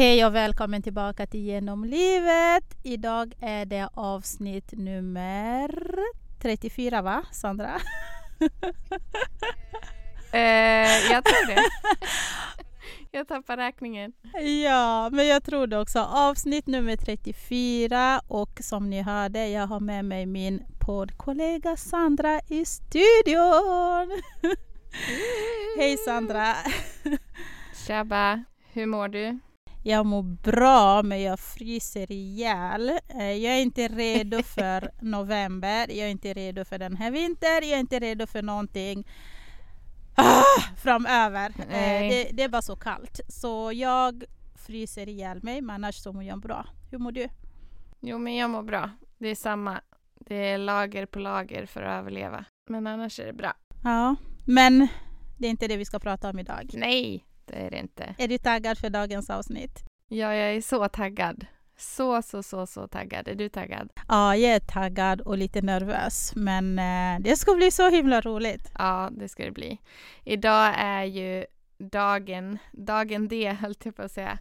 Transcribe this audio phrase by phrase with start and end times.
[0.00, 2.64] Hej och välkommen tillbaka till Genom livet.
[2.82, 5.70] Idag är det avsnitt nummer
[6.42, 7.80] 34 va, Sandra?
[10.32, 11.62] Eh, jag tror det.
[13.10, 14.12] Jag tappar räkningen.
[14.64, 15.98] Ja, men jag tror det också.
[15.98, 22.64] Avsnitt nummer 34 och som ni hörde, jag har med mig min poddkollega Sandra i
[22.64, 24.22] studion.
[25.78, 26.54] Hej Sandra!
[27.86, 29.40] Tjaba, hur mår du?
[29.82, 32.88] Jag mår bra, men jag fryser ihjäl.
[33.08, 35.78] Eh, Jag är inte redo för november.
[35.88, 37.62] Jag är inte redo för den här vintern.
[37.62, 39.06] Jag är inte redo för någonting
[40.14, 40.42] ah,
[40.76, 41.52] framöver.
[41.58, 42.08] Eh.
[42.10, 43.20] Det, det är bara så kallt.
[43.28, 46.66] Så jag fryser ihjäl mig, men annars så mår jag bra.
[46.90, 47.28] Hur mår du?
[48.00, 48.90] Jo, men jag mår bra.
[49.18, 49.80] Det är samma.
[50.26, 52.44] Det är lager på lager för att överleva.
[52.68, 53.52] Men annars är det bra.
[53.84, 54.88] Ja, men
[55.38, 56.70] det är inte det vi ska prata om idag.
[56.72, 58.14] Nej, det är det inte.
[58.18, 59.84] Är du taggad för dagens avsnitt?
[60.08, 61.46] Ja, jag är så taggad.
[61.76, 63.28] Så, så, så, så taggad.
[63.28, 63.88] Är du taggad?
[64.08, 68.72] Ja, jag är taggad och lite nervös, men eh, det ska bli så himla roligt.
[68.78, 69.78] Ja, det ska det bli.
[70.24, 71.44] Idag är ju
[71.78, 74.38] dagen, dagen D höll jag på att säga.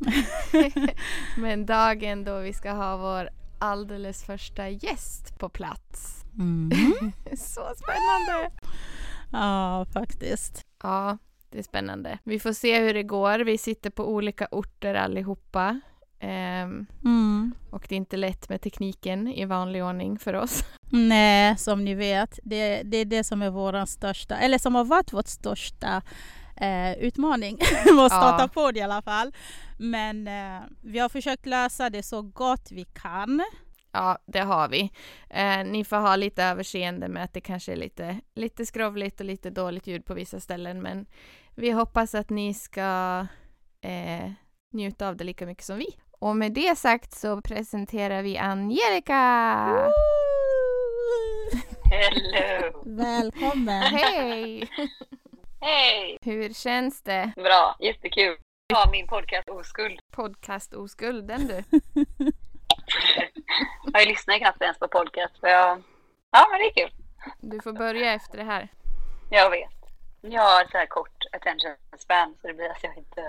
[1.37, 3.29] Men dagen då vi ska ha vår
[3.59, 6.23] alldeles första gäst på plats.
[6.37, 6.71] Mm.
[7.37, 8.51] Så spännande!
[9.31, 10.65] Ja, faktiskt.
[10.83, 11.17] Ja,
[11.51, 12.17] det är spännande.
[12.23, 13.39] Vi får se hur det går.
[13.39, 15.79] Vi sitter på olika orter allihopa.
[16.19, 17.51] Ehm, Mm.
[17.71, 20.63] och det är inte lätt med tekniken i vanlig ordning för oss.
[20.91, 24.83] Nej, som ni vet, det, det är det som är vår största, eller som har
[24.85, 26.01] varit vår största
[26.55, 28.47] eh, utmaning att starta Ja.
[28.53, 29.33] podd i alla fall.
[29.77, 33.43] Men eh, vi har försökt lösa det så gott vi kan.
[33.91, 34.91] Ja, det har vi.
[35.29, 39.25] Eh, ni får ha lite överseende med att det kanske är lite, lite skrovligt och
[39.25, 41.05] lite dåligt ljud på vissa ställen, men
[41.55, 43.25] vi hoppas att ni ska
[43.81, 44.31] eh,
[44.73, 45.87] njuta av det lika mycket som vi.
[46.19, 49.13] Och med det sagt så presenterar vi Angelica!
[51.91, 52.83] Hello!
[52.85, 53.81] Välkommen!
[53.83, 54.69] Hej!
[55.61, 56.17] Hej!
[56.21, 57.31] Hur känns det?
[57.35, 58.37] Bra, jättekul.
[58.67, 59.99] Jag har min podcast Oskuld.
[60.11, 61.63] Podcast oskulden du.
[63.93, 65.83] Jag lyssnar knappt ens på podcast för jag...
[66.31, 66.91] Ja, men det är kul.
[67.39, 68.67] Du får börja efter det här.
[69.29, 69.69] Jag vet.
[70.21, 73.21] Jag har så här kort attention span så det blir att jag inte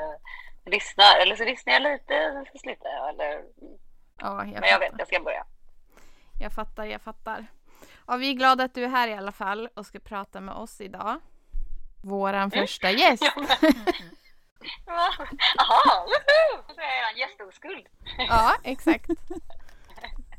[0.64, 1.19] lyssnar.
[1.22, 3.09] Eller så lyssnar jag lite så slutar jag.
[3.09, 3.42] Eller...
[4.16, 4.78] Ja, jag Men jag fattar.
[4.80, 5.44] vet, jag ska börja.
[6.41, 7.47] Jag fattar, jag fattar.
[8.06, 10.54] Ja, vi är glada att du är här i alla fall och ska prata med
[10.54, 11.20] oss idag.
[12.03, 13.22] Våran första gäst.
[14.86, 15.10] Jaha,
[16.04, 16.62] woho!
[16.75, 17.86] Så är jag en gästoskuld.
[18.19, 19.10] Ja, exakt.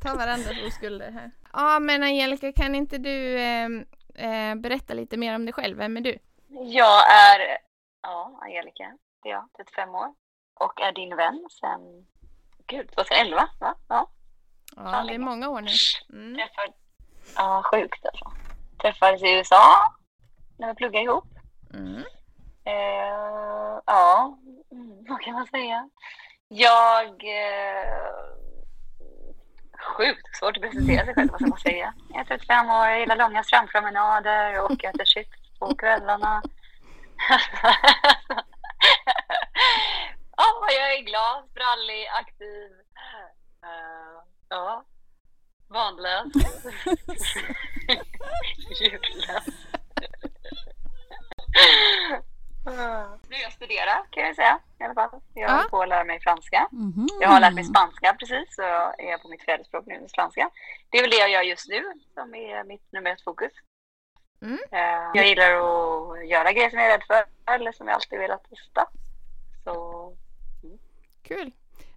[0.01, 1.31] Ta varandras oskulder här.
[1.53, 3.69] Ja, men Angelica, kan inte du eh,
[4.15, 5.77] eh, berätta lite mer om dig själv?
[5.77, 6.17] Vem är du?
[6.47, 7.57] Jag är
[8.01, 10.13] ja, Angelica, det är jag, 35 år.
[10.53, 12.07] Och är din vän sen,
[12.67, 13.75] gud, 2011 va?
[13.87, 14.09] Ja.
[14.75, 15.71] Ja, det är många år nu.
[16.09, 16.35] Mm.
[16.35, 16.73] Träffade,
[17.35, 18.31] ja, sjukt alltså.
[18.81, 19.95] Träffades i USA
[20.57, 21.25] när vi pluggade ihop.
[21.73, 22.03] Mm.
[22.65, 24.37] Eh, ja,
[24.71, 25.89] mm, vad kan man säga?
[26.47, 27.07] Jag...
[27.23, 28.41] Eh,
[29.81, 31.93] sjukt svårt att presentera sig själv, vad ska man säga?
[32.09, 36.41] Jag är 35 år, jag gillar långa strandpromenader och äter chips på kvällarna.
[40.37, 42.71] ja, jag är glad, sprallig, aktiv.
[43.63, 44.85] Eh, ja,
[45.67, 46.33] vanlös.
[52.65, 53.21] Ljudlös.
[53.29, 55.09] Nu jag studerar kan jag säga i alla fall.
[55.33, 55.55] Jag Ja.
[55.55, 56.67] håller på att lära mig franska.
[56.71, 57.07] Mhm.
[57.21, 60.49] Jag har lärt mig spanska precis så jag är på mitt fjärde nu, franska.
[60.89, 61.81] Det är väl det jag gör just nu
[62.13, 63.51] som är mitt nummer ett fokus.
[64.41, 64.57] Mm.
[64.71, 68.19] Eh, Jag gillar att göra grejer som jag är rädd för eller som jag alltid
[68.19, 68.87] velat testa.
[69.63, 69.73] Så
[71.23, 71.51] Kul.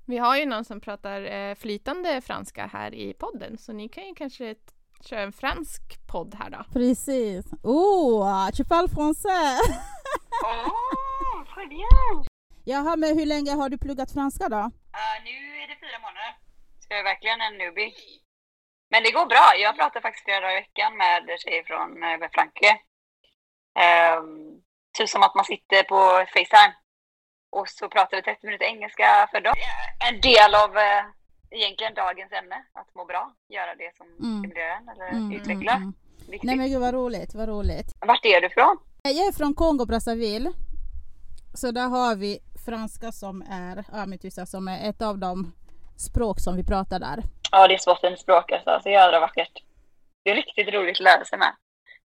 [0.07, 4.06] Vi har ju någon som pratar eh, flytande franska här i podden, så ni kan
[4.06, 4.55] ju kanske
[5.00, 6.65] köra en fransk podd här då.
[6.73, 7.47] Precis.
[7.62, 9.59] Oh, tu parles français!
[10.44, 12.25] Åh, très bien!
[12.64, 14.56] Jaha, men hur länge har du pluggat franska då?
[15.00, 16.32] Eh, nu är det fyra månader.
[16.81, 17.94] Så jag är verkligen en newbie.
[18.90, 19.46] Men det går bra.
[19.58, 22.72] Jag pratar faktiskt flera dagar i veckan med tjejer från eh, Frankrike.
[24.19, 24.62] Um,
[24.99, 26.00] typ som att man sitter på
[26.34, 26.75] Facetime.
[27.50, 29.55] Och så pratar vi 30 minuter engelska för dem.
[30.08, 31.05] En del av eh,
[31.50, 32.64] egentligen dagens ämne.
[32.72, 33.32] Att må bra.
[33.49, 34.38] Göra det som Mm.
[34.38, 35.76] stimulerar en eller Mm, utvecklar.
[35.76, 35.93] mm,
[36.28, 36.40] mm.
[36.43, 37.87] Nej men gud vad roligt, vad roligt.
[38.00, 38.76] Vart är du ifrån?
[39.06, 40.53] Jag är från Kongo Brazzaville.
[41.55, 45.53] Så där har vi franska som är, ja typ som är ett av de
[45.97, 47.23] språk som vi pratar där.
[47.51, 48.81] Ja, det är så fint språk alltså.
[48.83, 49.62] Så jädra vackert.
[50.25, 51.53] Det är riktigt roligt att lära sig med.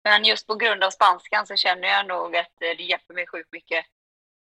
[0.04, 3.28] Men just på grund av spanskan så känner jag nog att eh, det hjälper mig
[3.28, 3.86] sjukt mycket.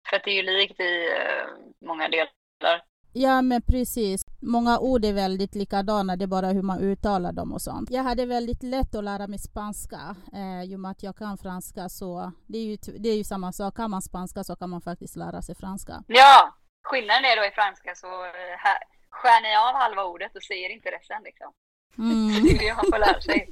[0.10, 1.48] För att det är ju likt i eh,
[1.88, 2.82] många delar.
[3.18, 4.26] Ja men precis.
[4.42, 7.92] Många ord är väldigt likadana, det är bara hur man uttalar dem och sånt.
[7.92, 11.38] Jag hade väldigt lätt att lära mig spanska eh, i och med att jag kan
[11.38, 13.76] franska så det är, ju, det är ju samma sak.
[13.76, 16.04] Kan man spanska så kan man faktiskt lära sig franska.
[16.08, 18.78] Ja, skillnaden är då i franska så eh, här,
[19.10, 21.52] skär ni av halva ordet och säger inte resten liksom.
[21.98, 22.44] Mm.
[22.44, 23.50] Det är det man får lära sig.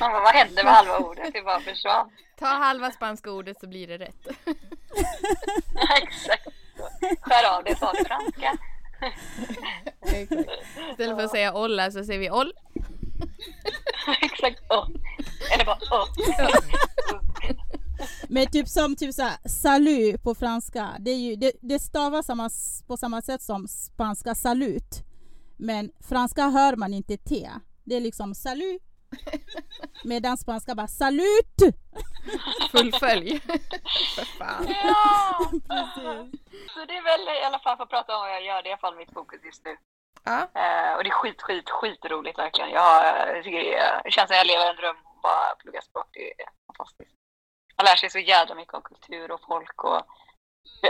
[0.00, 1.32] Man bara, vad hände med halva ordet?
[1.32, 2.10] Det bara försvann.
[2.38, 4.26] Ta halva spanska ordet så blir det rätt.
[6.02, 6.48] Exakt.
[7.20, 8.58] Skär av det, ta franska.
[10.00, 10.50] Exakt.
[10.90, 12.52] Istället för att säga olla så säger vi oll.
[14.22, 14.60] Exakt.
[14.70, 14.88] Oh.
[15.54, 16.08] Eller bara oh.
[18.28, 22.50] Men typ som typ såhär, salut på franska, det, är ju, det, det stavas samma,
[22.86, 25.04] på samma sätt som spanska salut.
[25.56, 27.50] Men franska hör man inte T.
[27.84, 28.82] Det är liksom salut.
[30.04, 31.56] Medan spanska bara salut!
[32.70, 33.40] Fullfölj.
[34.14, 34.66] För fan.
[34.68, 35.38] Ja!
[36.74, 38.68] Så det är väl i alla fall för att prata om vad jag gör, det
[38.68, 39.76] är i alla fall mitt fokus just nu.
[40.24, 42.70] Ja, Eh, och det är skit, skit, skitroligt verkligen.
[42.70, 43.04] Jag,
[43.36, 46.06] jag tycker det, är, det känns som jag lever en dröm och bara plugga språk.
[46.12, 47.14] Det är fantastiskt.
[47.76, 50.02] Man lär sig så jävla mycket om kultur och folk och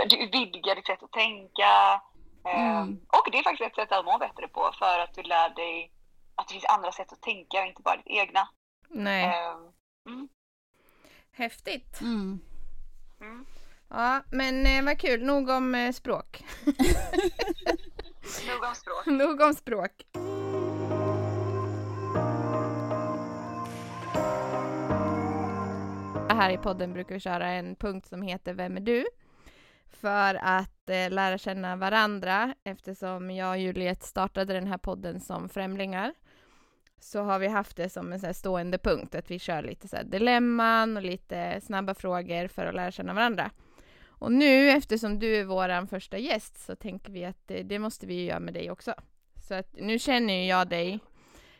[0.09, 2.01] du vidgar ditt sätt att tänka.
[2.47, 2.99] Eh, Mm.
[3.17, 5.91] Och det är faktiskt ett sätt att må bättre på för att du lär dig
[6.37, 8.49] att det finns andra sätt att tänka och inte bara ditt egna.
[8.89, 9.25] nej.
[9.25, 9.57] Eh,
[10.07, 10.29] mm,
[11.31, 12.01] Häftigt.
[12.01, 12.39] Mm.
[13.21, 13.45] mm.
[13.89, 15.23] Ja, men eh, vad kul.
[15.25, 16.43] Nog om eh, språk.
[18.47, 19.05] Nog om språk.
[19.05, 20.05] Nog om språk.
[26.29, 29.05] Här i podden brukar vi köra en punkt som heter Vem är du?
[29.89, 35.49] För att eh, lära känna varandra eftersom jag och Juliet startade den här podden som
[35.49, 36.13] främlingar
[36.99, 39.95] så har vi haft det som en så stående punkt att vi kör lite så
[39.95, 43.51] här dilemman och lite snabba frågor för att lära känna varandra.
[44.19, 48.05] Och nu eftersom du är våran första gäst så tänker vi att det, det måste
[48.05, 48.93] vi ju göra med dig också.
[49.47, 50.99] Så att nu känner ju jag dig.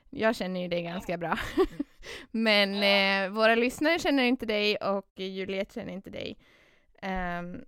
[0.10, 1.40] Jag känner ju dig ganska bra.
[2.32, 6.38] Men eh, våra lyssnare känner inte dig och Juliet känner inte dig.
[7.02, 7.66] Nej.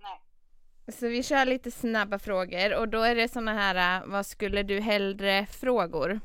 [0.88, 4.64] så vi kör lite snabba frågor och då är det såna här, äh, vad skulle
[4.64, 6.20] du hellre frågor?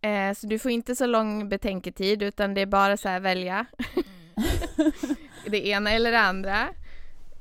[0.00, 3.66] Eh, så du får inte så lång betänketid utan det är bara så här välja.
[5.46, 6.68] det ena eller det andra.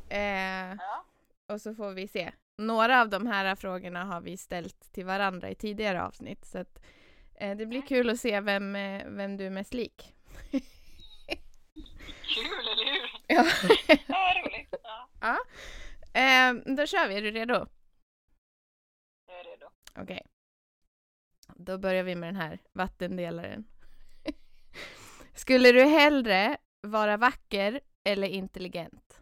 [0.09, 1.05] Eh, Ja.
[1.53, 2.31] och så får vi se.
[2.57, 6.79] Några av de här frågorna har vi ställt till varandra i tidigare avsnitt så att
[7.35, 10.13] eh, det blir kul att se vem, eh, vem du är mest lik.
[12.35, 13.09] Kul, eller hur?
[13.27, 13.45] Ja.
[14.07, 14.75] Ja, roligt.
[15.21, 15.37] Ja,
[16.21, 17.53] Eh, då kör vi, är du redo?
[19.27, 19.65] jag är redo.
[19.95, 20.21] Okej.
[21.59, 23.65] Då börjar vi med den här vattendelaren.
[25.33, 29.19] Skulle du hellre vara vacker eller intelligent?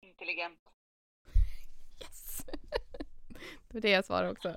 [0.00, 0.58] Intelligent.
[2.00, 2.44] Yes!
[3.68, 4.48] Det var det jag svarade också.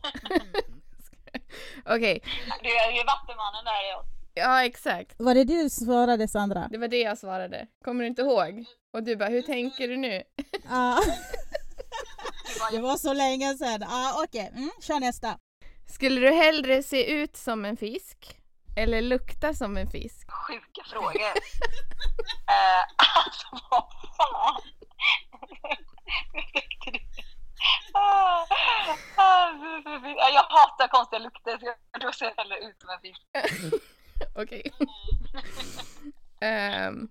[1.85, 2.21] Okej,
[2.63, 4.05] Du är ju vattenmannen där är jag.
[4.33, 5.15] ja exakt.
[5.19, 6.67] Var det det du svarade Sandra?
[6.71, 7.67] Det var det jag svarade.
[7.83, 8.65] Kommer du inte ihåg?
[8.93, 10.23] Och du bara, hur tänker du nu?
[10.69, 10.99] Ja.
[12.71, 13.81] Det var så länge sedan.
[13.81, 15.39] Ja, Okej, mm, kör nästa.
[15.87, 18.37] Skulle du hellre se ut som en fisk
[18.77, 20.31] eller lukta som en fisk?
[20.31, 21.21] sjuka frågor.
[22.47, 22.83] eh,
[23.15, 23.83] alltså vad
[24.17, 24.61] fan.
[30.33, 33.21] Jag hatar konstiga lukter så jag då ser jag hellre ut som en fisk.
[34.35, 34.71] Okej.
[36.41, 37.09] Ehm,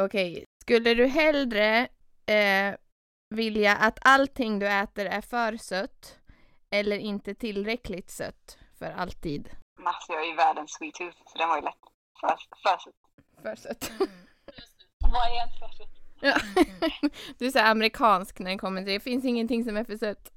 [0.00, 1.88] Okej, skulle du hellre
[2.26, 2.74] eh,
[3.30, 6.18] vilja att allting du äter är för sött
[6.72, 9.50] eller inte tillräckligt sött för alltid?
[9.84, 11.78] Alltså jag är ju världens sweet tooth så den var ju lätt.
[12.20, 12.94] För, för sött.
[13.42, 13.92] För sött.
[15.12, 15.88] Vad är ens för sött?
[16.20, 16.34] Ja.
[17.38, 19.00] Du är så amerikansk när det kommer till det.
[19.00, 20.32] finns ingenting som är för sött.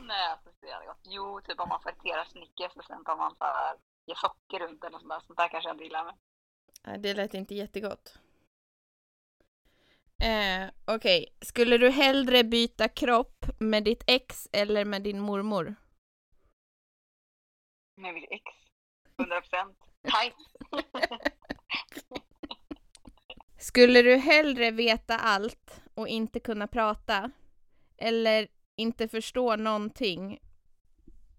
[0.00, 1.00] Nej, det hade gått.
[1.02, 4.84] Jo, typ om man friterar Snickers och sen tar man så här, ger socker runt
[4.84, 5.20] eller sånt där.
[5.20, 6.04] Sånt där kanske jag inte gillar.
[6.04, 6.14] Men
[6.86, 8.18] Nej, Det lät inte jättegott.
[10.22, 15.74] Eh, Okej, skulle du hellre byta kropp med ditt ex eller med din mormor?
[17.96, 18.42] med mitt ex.
[19.18, 19.78] 100 procent.
[20.02, 20.34] Tight.
[23.58, 27.30] Skulle du hellre veta allt och inte kunna prata?
[27.96, 30.38] Eller inte förstå någonting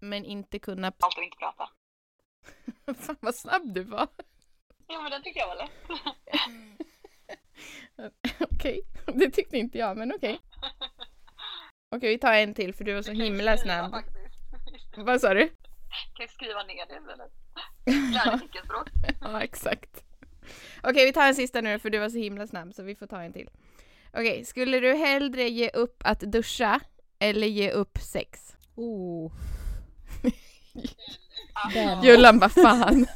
[0.00, 0.86] men inte kunna...
[0.86, 1.70] Allt och inte prata.
[3.06, 4.08] Fan vad snabb du var!
[4.88, 5.72] Jo, men den tycker jag var lätt.
[8.40, 8.80] Okej,
[9.14, 10.40] det tyckte inte jag men okej.
[11.96, 13.94] Okej, vi tar en till för du var så himla snabb.
[14.96, 15.48] Vad sa du?
[15.48, 15.56] Kan
[16.18, 17.28] jag skriva ner det eller?
[18.12, 18.88] Lär dig teckenspråk.
[19.20, 20.04] Ja, exakt.
[20.82, 23.06] Okej, vi tar en sista nu för du var så himla snabb så vi får
[23.06, 23.48] ta en till.
[24.12, 26.80] Okej, skulle du hellre ge upp att duscha
[27.18, 28.56] eller ge upp sex?
[28.74, 29.32] Oh.
[32.02, 33.06] Jullan, vad fan.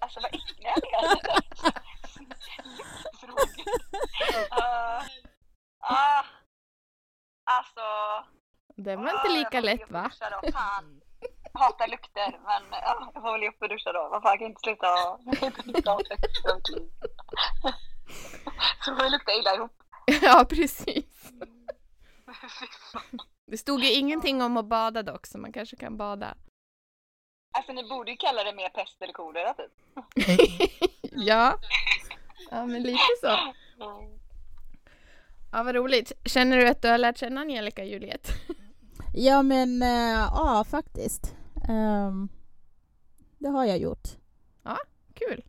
[0.00, 0.74] alltså vad äckliga
[4.52, 5.02] Uh,
[5.80, 6.24] ah,
[7.44, 7.80] alltså.
[8.76, 10.10] Den var ah, inte lika lätt va?
[10.52, 11.00] Fan.
[11.54, 14.08] Hatar lukter men ja, jag får väl ge upp och duscha då.
[14.10, 15.18] Vad fan, jag kan inte sluta ha
[16.68, 16.90] liv.
[18.84, 19.72] Så får vi lukta illa ihop.
[20.22, 21.32] Ja, precis.
[23.46, 26.34] Det stod ju ingenting om att bada dock, så man kanske kan bada.
[27.58, 29.72] Alltså ni borde ju kalla det mer pest eller kolera typ.
[31.12, 31.58] ja.
[32.50, 33.36] Ja, men lite så.
[35.52, 36.12] Ja, vad roligt.
[36.24, 38.28] Känner du att du har lärt känna Angelica, Juliet?
[39.16, 41.34] Ja men eh, ja faktiskt.
[41.68, 42.28] Ehm,
[43.38, 44.08] det har jag gjort.
[45.14, 45.44] Kul.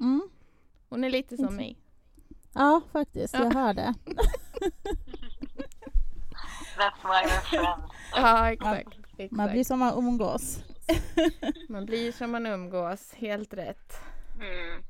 [0.00, 0.28] Mm.
[0.88, 1.78] Hon är lite som mig.
[2.54, 3.44] Ja faktiskt, Ja.
[3.44, 3.94] jag har det.
[6.76, 7.92] That's why we're friends.
[8.16, 8.98] Ja, exakt.
[9.30, 9.66] Man blir exakt.
[9.68, 10.58] som man umgås.
[11.68, 13.96] Man blir som man umgås, helt rätt.
[14.40, 14.82] Mm.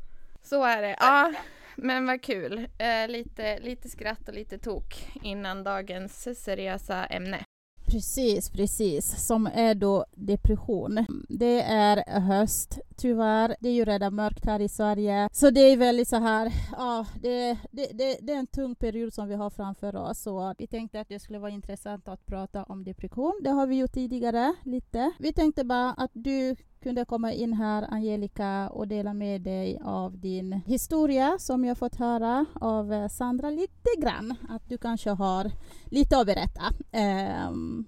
[0.44, 0.96] Så är det.
[1.00, 1.32] Ja,
[1.76, 2.68] men vad kul.
[2.78, 7.44] Eh, lite, lite skratt och lite tok innan dagens seriösa ämne.
[7.86, 9.26] Precis, precis.
[9.26, 11.06] Som är då depression.
[11.28, 13.56] Det är höst, tyvärr.
[13.60, 15.28] Det är ju redan mörkt här i Sverige.
[15.32, 19.12] Så det är väldigt så här, ja, det, det, det, det är en tung period
[19.12, 20.22] som vi har framför oss.
[20.22, 23.40] Så vi tänkte att det skulle vara intressant att prata om depression.
[23.42, 25.12] Det har vi gjort tidigare, lite.
[25.18, 30.18] Vi tänkte bara att du kunde komma in här, Angelica, och dela med dig av
[30.18, 34.36] din historia som jag fått höra av eh, Sandra lite grann.
[34.48, 35.44] Att du kanske har
[35.90, 36.64] lite att berätta.
[36.92, 37.84] Ehm,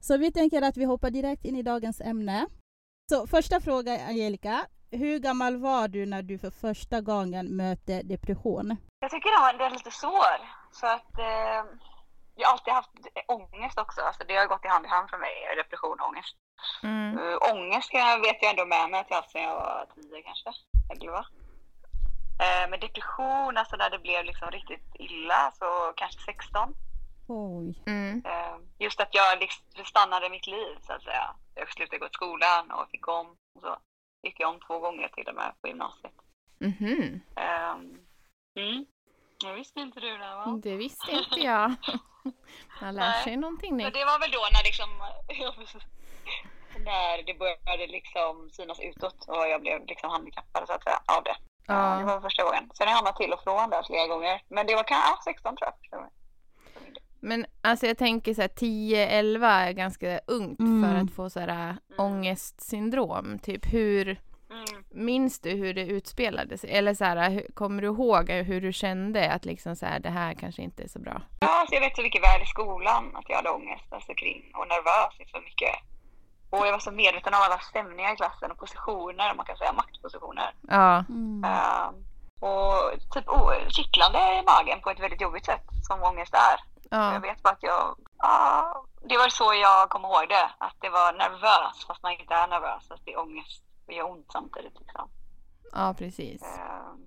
[0.00, 2.46] så vi tänker att vi hoppar direkt in i dagens ämne.
[3.10, 4.66] Så första fråga, Angelica.
[4.90, 8.76] Hur gammal var du när du för första gången mötte depression?
[9.00, 10.36] Jag tycker den är lite svår.
[10.80, 11.62] för att eh,
[12.34, 12.90] jag har alltid haft
[13.28, 14.00] ångest också.
[14.00, 16.36] Alltså det har gått i hand i hand för mig, depression och ångest.
[16.82, 17.18] Mm.
[17.18, 20.22] Uh, ångest jag, vet jag ändå med mig att jag haft sedan jag var 10
[20.22, 20.50] kanske,
[21.00, 21.18] 11.
[21.18, 26.74] Uh, men depression, alltså när det blev liksom riktigt illa, så kanske 16.
[27.28, 27.82] Oj.
[27.86, 28.22] Mm.
[28.26, 31.34] Uh, just att jag liksom stannade mitt liv så att säga.
[31.54, 33.26] Jag slutade gå till skolan och fick om.
[33.54, 33.76] Och så
[34.22, 36.14] gick jag om två gånger till och med på gymnasiet.
[36.58, 37.20] Mhm.
[37.36, 37.98] Um,
[38.54, 38.86] mm.
[39.44, 40.60] Det visste inte du det va?
[40.62, 41.74] Det visste inte jag.
[42.80, 43.24] Man lär Nej.
[43.24, 43.94] sig någonting nytt.
[43.94, 44.90] det var väl då när liksom
[46.84, 51.22] när det började liksom synas utåt och jag blev liksom handikappad så att säga av
[51.24, 51.36] det.
[51.66, 51.96] Ja.
[51.98, 52.70] Det var första gången.
[52.74, 54.42] Sen har jag hamnat till och från där flera gånger.
[54.48, 56.08] Men det var kanske ja, 16 tror jag.
[57.20, 60.82] Men alltså jag tänker så här 10-11 är ganska ungt Mm.
[60.94, 63.38] för att få så här ångestsyndrom.
[63.38, 64.84] Typ hur, Mm.
[64.90, 66.70] minns du hur det utspelade sig?
[66.70, 70.10] Eller så här, hur, kommer du ihåg hur du kände att liksom så här, det
[70.10, 71.22] här kanske inte är så bra?
[71.40, 74.42] Ja, så jag vet så mycket väl i skolan att jag hade ångest alltså, kring
[74.54, 75.74] och nervös inför mycket.
[76.50, 79.72] Och jag var så medveten om alla stämningar i klassen och positioner, man kan säga
[79.72, 80.54] maktpositioner.
[80.68, 81.44] Ja, Mm.
[81.44, 81.94] Ehm,
[82.40, 86.60] och typ oh, kittlande i magen på ett väldigt jobbigt sätt som ångest är.
[86.90, 90.50] Jag ja, vet bara att jag, ja, det var så jag kommer ihåg det.
[90.58, 92.90] Att det var nervös fast man inte är nervös.
[92.90, 95.08] Att det är ångest och gör ont samtidigt liksom.
[95.72, 96.42] ja precis.
[96.42, 97.06] Ehm,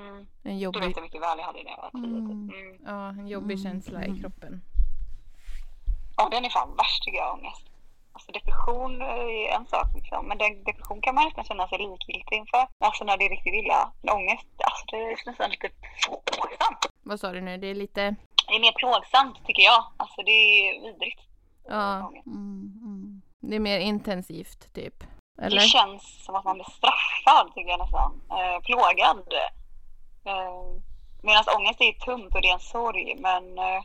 [0.00, 0.16] mm.
[0.16, 2.18] En Det vet jobbig, jag mycket väl jag hade när jag var tio.
[2.18, 2.48] Mm.
[2.48, 2.60] Typ.
[2.60, 2.78] Mm.
[2.86, 4.20] ja, en jobbig Mm, känsla i mm.
[4.20, 4.62] kroppen.
[6.16, 7.69] Ja, den är fan värst tycker jag, ångest.
[8.20, 10.26] Alltså depression är en sak liksom.
[10.28, 12.66] Men den, depression kan man nästan känna sig likgiltig inför.
[12.84, 13.92] Alltså när det är riktigt illa.
[14.12, 15.68] Ångest, alltså det är nästan lite
[16.28, 16.86] plågsamt.
[17.02, 17.56] Vad sa du nu?
[17.56, 18.14] Det är lite...
[18.48, 19.84] Det är mer plågsamt tycker jag.
[19.96, 21.20] Alltså det är vidrigt.
[21.68, 22.12] Ja.
[22.26, 23.22] Mm, mm.
[23.40, 24.98] Det är mer intensivt typ.
[25.38, 25.60] Det Eller?
[25.60, 28.20] känns som att man blir straffad tycker jag nästan.
[28.30, 29.32] Eh, plågad.
[30.24, 30.82] Eh,
[31.22, 33.16] Medan ångest är tungt och det är en sorg.
[33.18, 33.82] Men eh,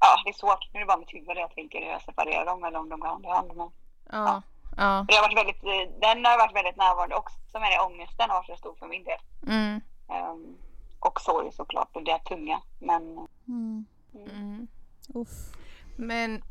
[0.00, 0.68] ja, det är svårt.
[0.72, 3.00] Nu är det bara mitt huvud jag tänker hur jag separerar dem eller om de
[3.00, 3.50] går hand i hand.
[3.56, 3.70] Men
[4.12, 4.42] Ja.
[4.76, 5.04] Ja.
[5.08, 5.62] det har varit väldigt,
[6.00, 7.36] den har varit väldigt närvarande också.
[7.52, 9.18] Men det ångesten har varit så stor för min del.
[9.46, 9.80] Mm.
[10.08, 10.56] Ehm,
[11.00, 11.96] och sorg såklart.
[11.96, 12.60] Och det är tunga.
[12.78, 13.86] Men Mm.
[14.14, 14.66] Mm.
[15.14, 15.28] Uff.
[15.96, 16.42] Men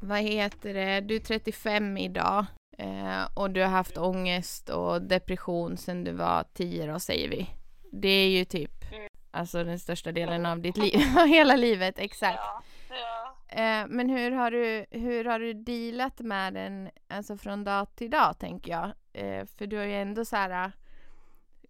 [0.00, 2.46] vad heter det, du är 35 idag
[2.78, 7.50] eh, och du har haft ångest och depression sedan du var 10 då säger vi.
[7.92, 9.08] Det är ju typ Mm.
[9.34, 10.98] Alltså den största delen av ditt liv,
[11.28, 12.40] hela livet, exakt.
[12.42, 13.34] ja, ja.
[13.48, 18.10] Eh, men hur har, du, hur har du dealat med den alltså från dag till
[18.10, 18.92] dag tänker jag?
[19.12, 20.72] Eh, för du har ju ändå så här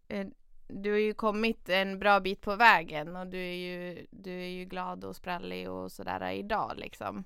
[0.09, 0.27] eh,
[0.69, 4.49] du har ju kommit en bra bit på vägen och du är ju, du är
[4.49, 7.25] ju glad och sprallig och sådär idag liksom.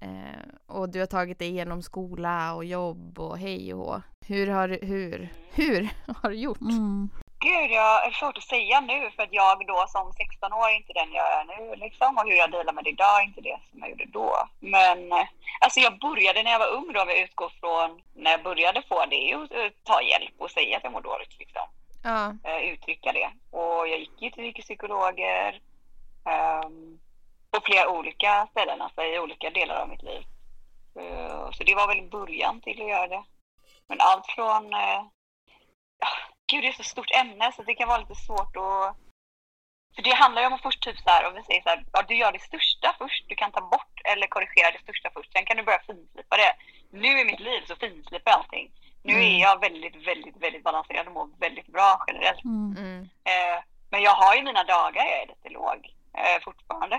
[0.00, 4.02] Eh, och du har tagit dig igenom skola och jobb och hej och hå.
[4.20, 5.88] Hur har du, hur, hur
[6.22, 6.60] har du gjort?
[6.60, 7.10] Mm.
[7.44, 10.76] Gud, jag är svårt att säga nu för att jag då som 16 år är
[10.76, 13.40] inte den jag är nu liksom och hur jag delar med det idag är inte
[13.40, 14.48] det som jag gjorde då.
[14.60, 15.26] Men eh,
[15.60, 18.82] alltså jag började när jag var ung då, om jag utgår från när jag började
[18.88, 21.66] få det, är ju att eh, ta hjälp och säga att jag mår dåligt liksom.
[22.04, 22.34] Ja.
[22.44, 23.30] Eh, uttrycka det.
[23.50, 25.60] Och jag gick ju till psykologer
[26.64, 26.98] um,
[27.50, 30.22] på flera olika ställen, alltså i olika delar av mitt liv.
[30.98, 33.24] Uh, så det var väl början till att göra det.
[33.88, 35.02] Men allt från uh,
[36.50, 38.96] gud det är så stort ämne så det kan vara lite svårt att...
[39.94, 41.84] För det handlar ju om att först typ så här, om vi säger så här,
[41.92, 45.32] ja, du gör det största först, du kan ta bort eller korrigera det största först,
[45.32, 46.52] sen kan du börja finslipa det.
[46.90, 48.70] Nu i mitt liv så finslipar jag allting.
[49.02, 52.44] Nu är jag väldigt, väldigt, väldigt balanserad och mår väldigt bra generellt.
[52.44, 52.76] Mm.
[52.78, 53.00] Mm.
[53.02, 53.58] Eh,
[53.90, 55.78] men jag har ju mina dagar jag är lite låg
[56.18, 56.96] eh, fortfarande.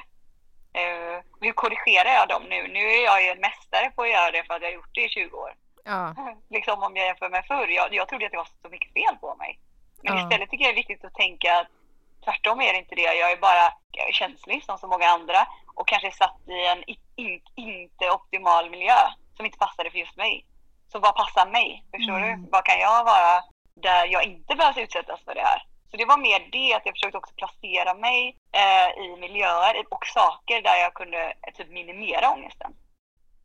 [0.74, 2.68] Eh, hur korrigerar jag dem nu?
[2.68, 4.96] Nu är jag ju en mästare på att göra det för att jag har gjort
[4.96, 6.16] det i 20 år Ja.
[6.50, 7.68] liksom om jag jämför med förr.
[7.68, 9.60] Jag, jag trodde att det var så mycket fel på mig.
[10.04, 10.24] Men Ja.
[10.24, 11.68] istället tycker jag det är viktigt att tänka att
[12.26, 13.02] tvärtom är det inte det.
[13.14, 13.74] Jag är bara
[14.12, 16.84] känslig som så många andra och kanske satt i en
[17.16, 18.98] in, inte optimal miljö
[19.38, 20.46] som inte passade för just mig.
[20.92, 21.84] Så vad passar mig?
[21.96, 22.42] Förstår Mm.
[22.44, 22.50] du?
[22.52, 23.44] Vad kan jag vara
[23.76, 25.66] där jag inte behöver utsättas för det här?
[25.92, 30.08] Så det var mer det att jag försökte också placera mig eh, i miljöer och
[30.08, 32.74] saker där jag kunde eh, typ minimera ångesten.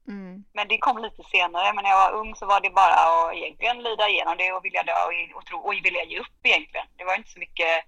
[0.09, 0.45] Mm.
[0.53, 1.73] Men det kom lite senare.
[1.75, 4.65] Men när jag var ung så var det bara att egentligen lida igenom det och
[4.65, 6.87] vilja dö och, och, tro, och vilja ge upp egentligen.
[6.97, 7.85] Det var inte så mycket,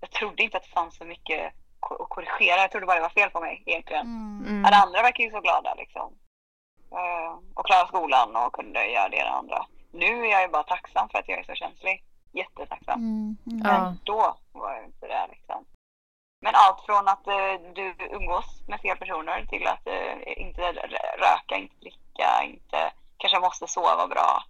[0.00, 2.60] jag trodde inte att det fanns så mycket att korrigera.
[2.60, 4.06] Jag trodde bara det var fel på mig egentligen.
[4.06, 4.44] Mm.
[4.48, 4.64] Mm.
[4.64, 6.12] Alla andra verkar ju så glada liksom.
[6.92, 9.66] Eh, och klara skolan och kunde göra det andra.
[9.92, 12.04] Nu är jag ju bara tacksam för att jag är så känslig.
[12.32, 13.00] Jättetacksam.
[13.00, 13.36] Mm.
[13.46, 13.60] Mm.
[13.64, 13.72] Ja.
[13.72, 15.64] Men då var jag inte där liksom.
[16.40, 21.18] Men allt från att eh, du umgås med fel personer till att eh, inte rö-
[21.18, 24.42] röka, inte dricka, inte kanske måste sova bra.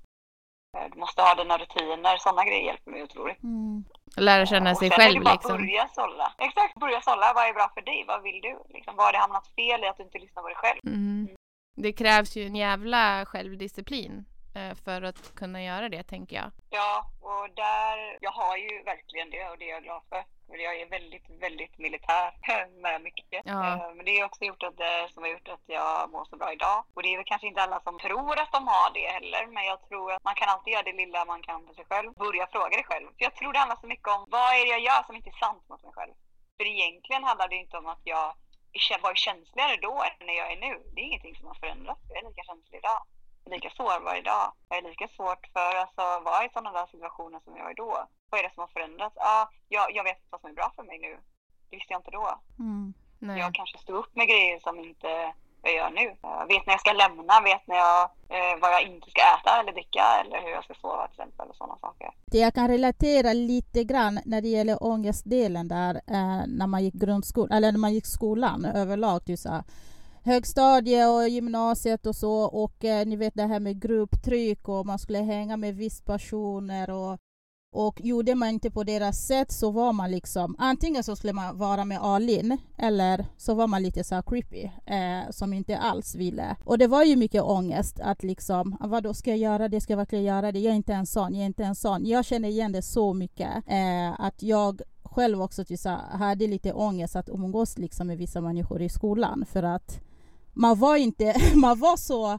[0.78, 2.16] Eh, du måste ha dina rutiner.
[2.16, 3.42] Sådana grejer hjälper mig otroligt.
[3.42, 3.84] Mm.
[4.16, 5.56] Lära känna sig själv bara liksom.
[5.56, 6.32] Börja sålla.
[6.38, 7.32] Exakt, börja sålla.
[7.34, 8.04] Vad är bra för dig?
[8.08, 8.58] Vad vill du?
[8.68, 10.80] Liksom, vad har det hamnat fel i att du inte lyssnar på dig själv?
[10.86, 11.28] Mm.
[11.76, 14.24] Det krävs ju en jävla självdisciplin
[14.54, 16.50] eh, för att kunna göra det tänker jag.
[16.70, 20.24] Ja, och där, jag har ju verkligen det och det är jag glad för.
[20.48, 22.28] För Jag är väldigt, väldigt militär
[22.82, 23.42] med mycket.
[23.44, 23.66] Ja.
[23.66, 26.36] Eh, Men det har också gjort att, det som har gjort att jag mår så
[26.36, 26.84] bra idag.
[26.94, 29.46] Och det är väl kanske inte alla som tror att de har det heller.
[29.46, 32.12] Men jag tror att man kan alltid göra det lilla man kan för sig själv.
[32.12, 33.06] Börja fråga dig själv.
[33.06, 35.30] För jag tror det handlar så mycket om vad är det jag gör som inte
[35.30, 36.14] är sant mot mig själv.
[36.56, 38.34] För egentligen handlar det inte om att jag
[39.02, 40.82] var känsligare då än när jag är nu.
[40.94, 42.00] Det är ingenting som har förändrats.
[42.08, 43.02] Jag är lika känslig idag.
[43.44, 44.52] Lika sårbar idag.
[44.68, 47.74] Jag är lika svårt för alltså, att vara i sådana där situationer som jag var
[47.74, 48.06] då.
[48.30, 49.16] Vad är det som har förändrats?
[49.16, 51.12] Ja, jag, jag vet vad som är bra för mig nu.
[51.70, 52.40] Det visste jag inte då.
[52.58, 52.94] Mm.
[53.38, 56.16] Jag kanske står upp med grejer som inte jag gör nu.
[56.22, 59.60] Jag vet när jag ska lämna, vet när jag, eh, vad jag inte ska äta
[59.60, 62.10] eller dricka eller hur jag ska sova till exempel och sådana saker.
[62.26, 66.94] Det jag kan relatera lite grann när det gäller ångestdelen där eh, när man gick
[66.94, 69.62] grundskolan, eller när man gick skolan överlag, så här,
[70.28, 74.98] högstadie och gymnasiet och så och eh, ni vet det här med grupptryck och man
[74.98, 77.18] skulle hänga med viss personer och
[77.72, 81.58] och gjorde man inte på deras sätt så var man liksom antingen så skulle man
[81.58, 86.14] vara med Alin eller så var man lite så här creepy eh, som inte alls
[86.14, 86.56] ville.
[86.64, 89.92] Och det var ju mycket ångest att liksom vad då ska jag göra det, ska
[89.92, 90.58] jag verkligen göra det?
[90.58, 92.06] Jag är inte en sån, jag är inte en sån.
[92.06, 96.46] Jag känner igen det så mycket eh, att jag själv också typ så här, hade
[96.46, 100.00] lite ångest att umgås liksom med vissa människor i skolan för att
[100.58, 102.38] man var inte, man var så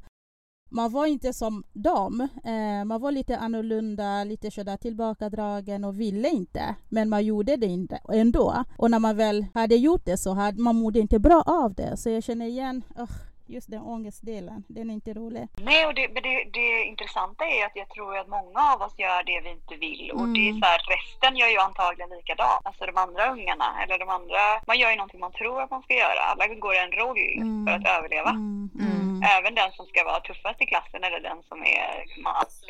[0.71, 2.27] man var inte som dem.
[2.43, 6.75] Eh, man var lite annorlunda, lite sådär tillbakadragen och ville inte.
[6.89, 8.63] Men man gjorde det inte ändå.
[8.77, 11.97] Och när man väl hade gjort det så hade man mådde inte bra av det.
[11.97, 13.12] Så jag känner igen oh,
[13.49, 14.63] just den ångestdelen.
[14.67, 15.47] Den är inte rolig.
[15.69, 18.95] Nej, och det, men det, det intressanta är att jag tror att många av oss
[18.97, 20.12] gör det vi inte vill.
[20.12, 20.33] Och Mm.
[20.33, 22.62] det är så här, resten gör ju antagligen likadant.
[22.65, 25.81] Alltså de andra ungarna, eller de andra, man gör ju någonting man tror att man
[25.83, 26.19] ska göra.
[26.31, 27.65] Alla går en roll Mm.
[27.65, 28.29] för att överleva.
[28.29, 28.91] Mm, Mm.
[29.01, 31.89] mm, Även den som ska vara tuffast i klassen eller den som är,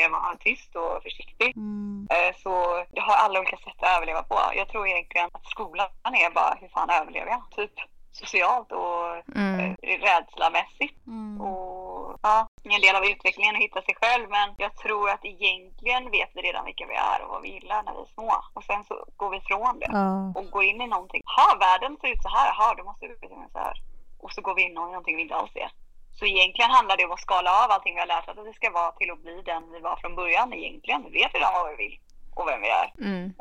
[0.09, 1.49] man tyst och försiktig.
[1.57, 4.35] mm, Eh, Så det har alla olika sätt att överleva på.
[4.55, 7.43] Jag tror egentligen att skolan är bara hur fan överlever jag?
[7.55, 7.71] Typ
[8.19, 8.99] socialt och
[9.35, 9.75] Mm.
[9.81, 11.07] eh, rädslamässigt.
[11.07, 15.25] mm, Och ja, en del av utvecklingen att hitta sig själv men jag tror att
[15.25, 18.33] egentligen vet vi redan vilka vi är och vad vi gillar när vi är små.
[18.53, 21.21] Och sen så går vi ifrån det ja, och går in i någonting.
[21.37, 22.53] Ha, världen ser ut så här.
[22.59, 23.73] Ha, då måste vi se ut så här.
[24.19, 25.71] Och så går vi in i någonting vi inte alls är.
[26.19, 28.53] Så egentligen handlar det om att skala av allting vi har lärt oss att vi
[28.53, 31.03] ska vara till att bli den vi var från början egentligen.
[31.03, 31.99] Vi vet redan vad vi vill
[32.35, 32.93] och vem vi är.
[33.01, 33.33] Mm.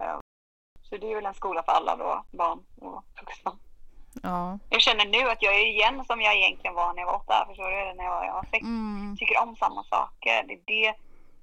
[0.83, 3.53] Så det är väl en skola för alla då, barn och vuxna.
[4.22, 4.59] Ja.
[4.70, 7.44] Jag känner nu att jag är igen som jag egentligen var när jag var åtta,
[7.48, 7.94] förstår du?
[7.94, 8.62] När jag var, jag var sex.
[8.62, 10.44] mm, tycker om samma saker.
[10.48, 10.94] Det är det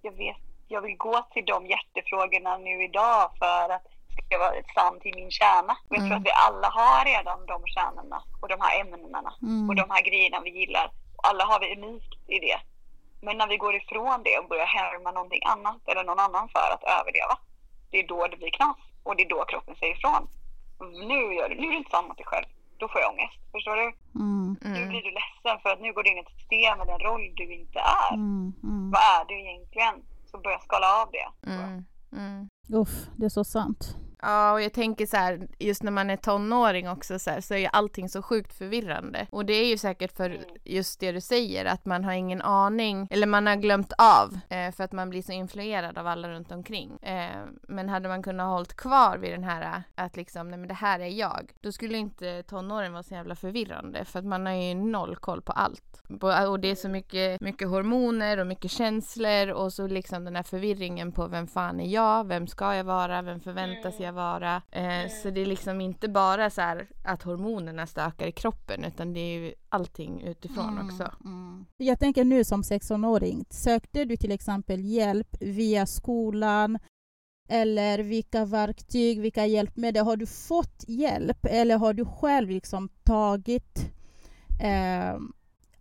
[0.02, 0.38] jag vet.
[0.68, 3.84] Jag vill gå till de hjärtefrågorna nu idag för att
[4.28, 5.74] ska vara sann till min kärna.
[5.90, 6.18] Och jag tror Mm.
[6.18, 9.70] att vi alla har redan de kärnorna och de här ämnena Mm.
[9.70, 10.86] och de här grejerna vi gillar.
[11.18, 12.58] Och alla har vi unikt i det.
[13.22, 16.68] Men när vi går ifrån det och börjar härma någonting annat eller någon annan för
[16.74, 17.38] att överleva,
[17.92, 18.78] det är då det blir knas.
[19.04, 20.28] Och det är då kroppen säger ifrån.
[21.08, 22.46] Nu, gör du, nu är du inte mot dig själv.
[22.78, 23.40] Då får jag ångest.
[23.52, 23.88] Förstår du?
[24.22, 24.58] Mm.
[24.62, 24.90] Nu Mm.
[24.90, 27.26] blir du ledsen för att nu går du in i ett system med den roll
[27.36, 28.14] du inte är.
[28.14, 28.54] Mm.
[28.64, 28.92] Mm.
[28.94, 29.96] Vad är du egentligen?
[30.32, 31.52] Så börja skala av det.
[31.52, 31.86] Mm.
[32.14, 32.50] Mm.
[32.82, 33.98] Uff, det är så sant.
[34.26, 37.54] Ja, och jag tänker så här, just när man är tonåring också så, här, så
[37.54, 39.28] är ju allting så sjukt förvirrande.
[39.32, 40.42] Och det är ju säkert för Mm.
[40.64, 44.72] just det du säger, att man har ingen aning, eller man har glömt av, eh,
[44.72, 46.98] för att man blir så influerad av alla runt omkring.
[47.02, 50.74] Eh, men hade man kunnat hållit kvar vid den här, att liksom, nej men det
[50.74, 54.54] här är jag, då skulle inte tonåren vara så jävla förvirrande, för att man har
[54.54, 56.02] ju noll koll på allt.
[56.50, 60.44] Och det är så mycket, mycket hormoner och mycket känslor och så liksom den här
[60.44, 64.06] förvirringen på vem fan är jag, vem ska jag vara, vem förväntas Mm.
[64.06, 64.62] jag vara.
[64.72, 69.14] Eh, så det är liksom inte bara så här att hormonerna stökar i kroppen utan
[69.14, 71.12] det är ju allting utifrån Mm, också.
[71.26, 71.66] mm.
[71.78, 76.80] Jag tänker nu som 16-åring, sökte du till exempel hjälp via skolan
[77.50, 80.06] eller vilka verktyg, vilka hjälpmedel?
[80.06, 83.92] Har du fått hjälp eller har du själv liksom tagit...
[84.62, 85.18] Eh,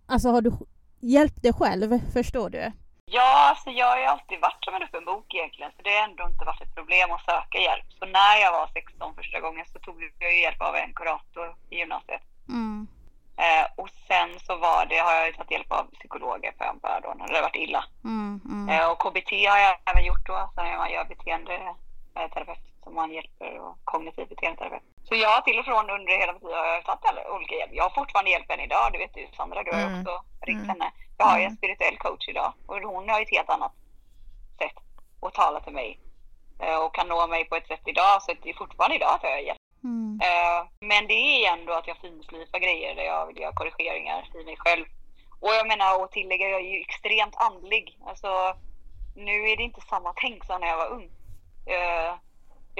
[0.06, 0.52] alltså har du
[1.00, 1.98] hjälpt dig själv?
[2.12, 2.72] Förstår du?
[3.06, 5.72] Ja, alltså jag har ju alltid varit som en öppen bok egentligen.
[5.76, 7.88] Så det har ändå inte varit ett problem att söka hjälp.
[7.98, 11.76] Så när jag var 16 första gången så tog jag hjälp av en kurator i
[11.78, 12.22] gymnasiet.
[12.48, 12.86] Mm.
[13.36, 16.78] Eh, och sen så var det, har jag ju tagit hjälp av psykologer för en
[16.78, 17.84] bör då när det varit illa.
[18.04, 18.68] Mm, mm.
[18.68, 23.12] Eh, och KBT har jag även gjort då, så när man gör beteendeterapeut som man
[23.12, 24.82] hjälper och kognitiv beteendeterapeut.
[25.08, 27.54] Så jag har till och från under hela mitt liv har jag tagit alla olika
[27.54, 27.70] hjälp.
[27.74, 30.00] Jag har fortfarande hjälp än idag, det vet du Sandra, du har ju Mm.
[30.00, 30.68] också ringt Mm.
[30.68, 30.92] henne.
[31.18, 31.56] Jag har ju en Mm.
[31.56, 33.72] spirituell coach idag och hon har ju ett helt annat
[34.58, 34.76] sätt
[35.22, 36.00] att tala till mig
[36.60, 39.22] eh, och kan nå mig på ett sätt idag så det är fortfarande idag att
[39.22, 39.58] jag har hjälp.
[39.84, 40.20] Mm.
[40.22, 44.44] Eh, Men det är ändå att jag finslipar grejer där jag vill göra korrigeringar i
[44.44, 44.84] mig själv.
[45.40, 47.98] Och jag menar och tillägga, jag är ju extremt andlig.
[48.06, 48.56] Alltså,
[49.16, 51.10] nu är det inte samma tänk som när jag var ung.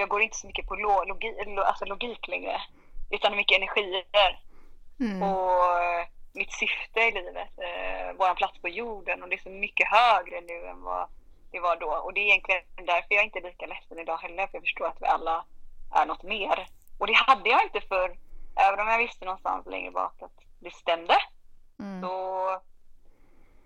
[0.05, 2.61] Jag går inte så mycket på lo- logi, lo- alltså logik längre.
[3.11, 4.39] Utan mycket energier
[4.99, 5.23] Mm.
[5.23, 7.49] och eh, mitt syfte i livet.
[7.67, 11.07] Eh, våran plats på jorden och det är så mycket högre nu än vad
[11.51, 11.87] det var då.
[12.03, 14.47] Och det är egentligen därför jag inte är lika ledsen idag heller.
[14.47, 15.45] För jag förstår att vi alla
[15.95, 16.67] är något mer.
[16.99, 18.15] Och det hade jag inte för
[18.57, 21.15] Även om jag visste någonstans längre bak att det stämde.
[21.79, 22.01] Mm.
[22.01, 22.11] Så,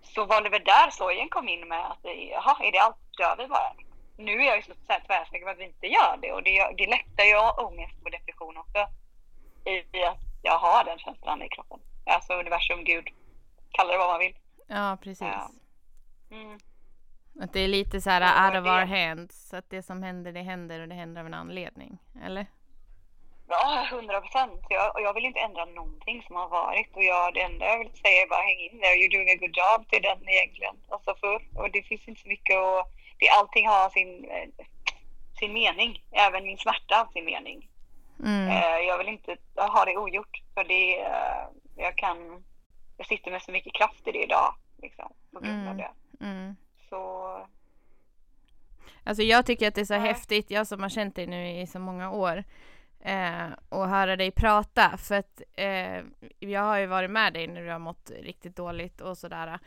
[0.04, 2.00] så var det väl där sorgen kom in med att
[2.32, 2.98] jaha, är det allt?
[3.18, 3.74] Dör vi bara?
[4.20, 6.32] Nu är jag ju så tvärsäker på att vi inte gör det.
[6.32, 7.36] Och det, det lättar ju
[7.68, 8.80] ångest och depression också.
[9.66, 11.80] I, att jag har den känslan i kroppen.
[12.06, 13.08] Alltså universum, Gud,
[13.72, 14.36] kalla det vad man vill.
[14.68, 15.28] Ja, precis.
[15.28, 15.52] Ja.
[16.32, 16.60] Mm.
[17.42, 19.50] Att det är lite så här out of our hands.
[19.50, 21.98] Så att det som händer, det händer och det händer av en anledning.
[22.26, 22.46] Eller?
[23.48, 24.62] Ja, hundra procent.
[24.94, 26.96] Och jag vill inte ändra någonting som har varit.
[26.96, 28.96] Och jag, det enda jag vill säga är bara häng in there.
[29.00, 30.76] You're doing a good job till den egentligen.
[30.90, 32.82] Alltså för, och det finns inte så mycket och
[33.20, 34.66] det, allting har sin, eh,
[35.40, 36.04] sin mening.
[36.12, 37.70] Även min smärta har sin mening.
[38.24, 38.48] Mm.
[38.50, 40.42] Eh, jag vill inte ha det ogjort.
[40.54, 42.44] För det, eh, jag kan,
[42.98, 44.56] jag sitter med så mycket kraft i det idag.
[44.82, 45.78] Liksom, på grund av Mm.
[45.78, 45.92] det.
[46.26, 46.56] Mm.
[46.90, 47.26] Så,
[49.04, 50.08] Alltså jag tycker att det är så Nej.
[50.08, 52.44] häftigt, jag som har känt dig nu i så många år,
[53.00, 54.98] eh, och höra dig prata.
[54.98, 56.04] För att eh,
[56.40, 59.60] jag har ju varit med dig när du har mått riktigt dåligt och sådär.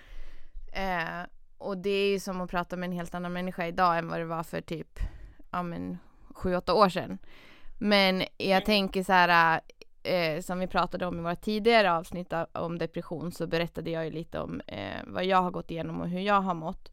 [0.73, 1.23] Eh,
[1.67, 4.21] och det är ju som att prata med en helt annan människa idag än vad
[4.21, 4.99] det var för typ,
[5.51, 5.99] ja men,
[6.35, 7.19] sju, åtta år sedan.
[7.79, 8.65] Men jag Mm.
[8.65, 9.61] tänker så här,
[10.03, 14.05] eh, som vi pratade om i våra tidigare avsnitt av- om depression så berättade jag
[14.05, 16.93] ju lite om eh, vad jag har gått igenom och hur jag har mått.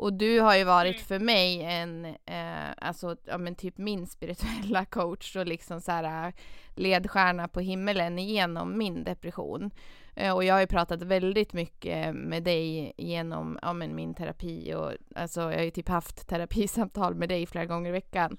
[0.00, 1.04] Och du har ju varit Mm.
[1.06, 6.26] för mig en, eh, alltså ja men typ min spirituella coach och liksom så här
[6.26, 6.32] eh,
[6.76, 9.70] ledstjärna på himmelen igenom min depression.
[10.16, 14.74] Eh, och jag har ju pratat väldigt mycket med dig genom ja, men min terapi
[14.74, 18.36] och alltså jag har ju typ haft terapisamtal med dig flera gånger i veckan.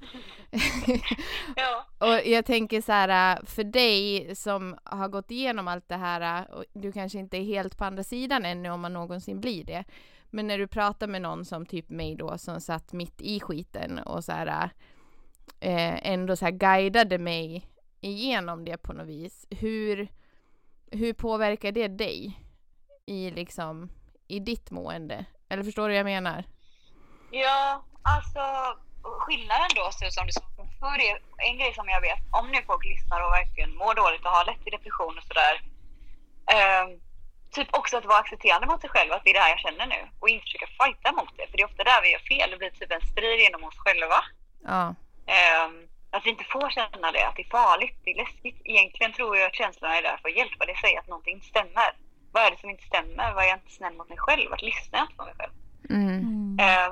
[1.55, 1.85] ja.
[2.07, 6.41] Och jag tänker så här, äh, för dig som har gått igenom allt det här,
[6.41, 9.63] äh, och du kanske inte är helt på andra sidan ännu om man någonsin blir
[9.63, 9.83] det.
[10.33, 13.99] Men när du pratar med någon som typ mig då som satt mitt i skiten
[13.99, 14.69] och så här
[15.59, 17.67] äh, ändå så här guidade mig
[18.01, 19.47] igenom det på något vis.
[19.49, 20.07] Hur,
[20.91, 22.39] hur påverkar det dig
[23.05, 23.89] i liksom
[24.27, 25.25] i ditt mående?
[25.49, 26.43] Eller förstår du vad jag menar?
[27.31, 28.41] Ja, alltså
[29.03, 30.41] skillnaden då, så som du sa
[30.79, 31.11] för det,
[31.47, 34.45] en grej som jag vet, om nu folk lyssnar och verkligen mår dåligt och har
[34.45, 35.55] lätt till depression och sådär.
[36.55, 36.85] Eh,
[37.51, 39.87] typ också att vara accepterande mot sig själv, att det är det här jag känner
[39.87, 40.01] nu.
[40.19, 42.51] Och inte försöka fighta mot det, för det är ofta där vi gör fel.
[42.51, 44.19] Det blir typ en strid inom oss själva.
[44.63, 44.95] Ja.
[45.35, 45.67] Eh,
[46.13, 48.61] att vi inte får känna det, att det är farligt, det är läskigt.
[48.63, 51.91] Egentligen tror jag att känslorna är där för att hjälpa dig säga att någonting stämmer.
[52.31, 53.33] Vad är det som inte stämmer?
[53.33, 54.49] Vad är jag inte snäll mot mig själv?
[54.49, 55.53] Vart lyssnar jag inte på mig själv?
[55.89, 56.57] Mm.
[56.59, 56.89] Eh,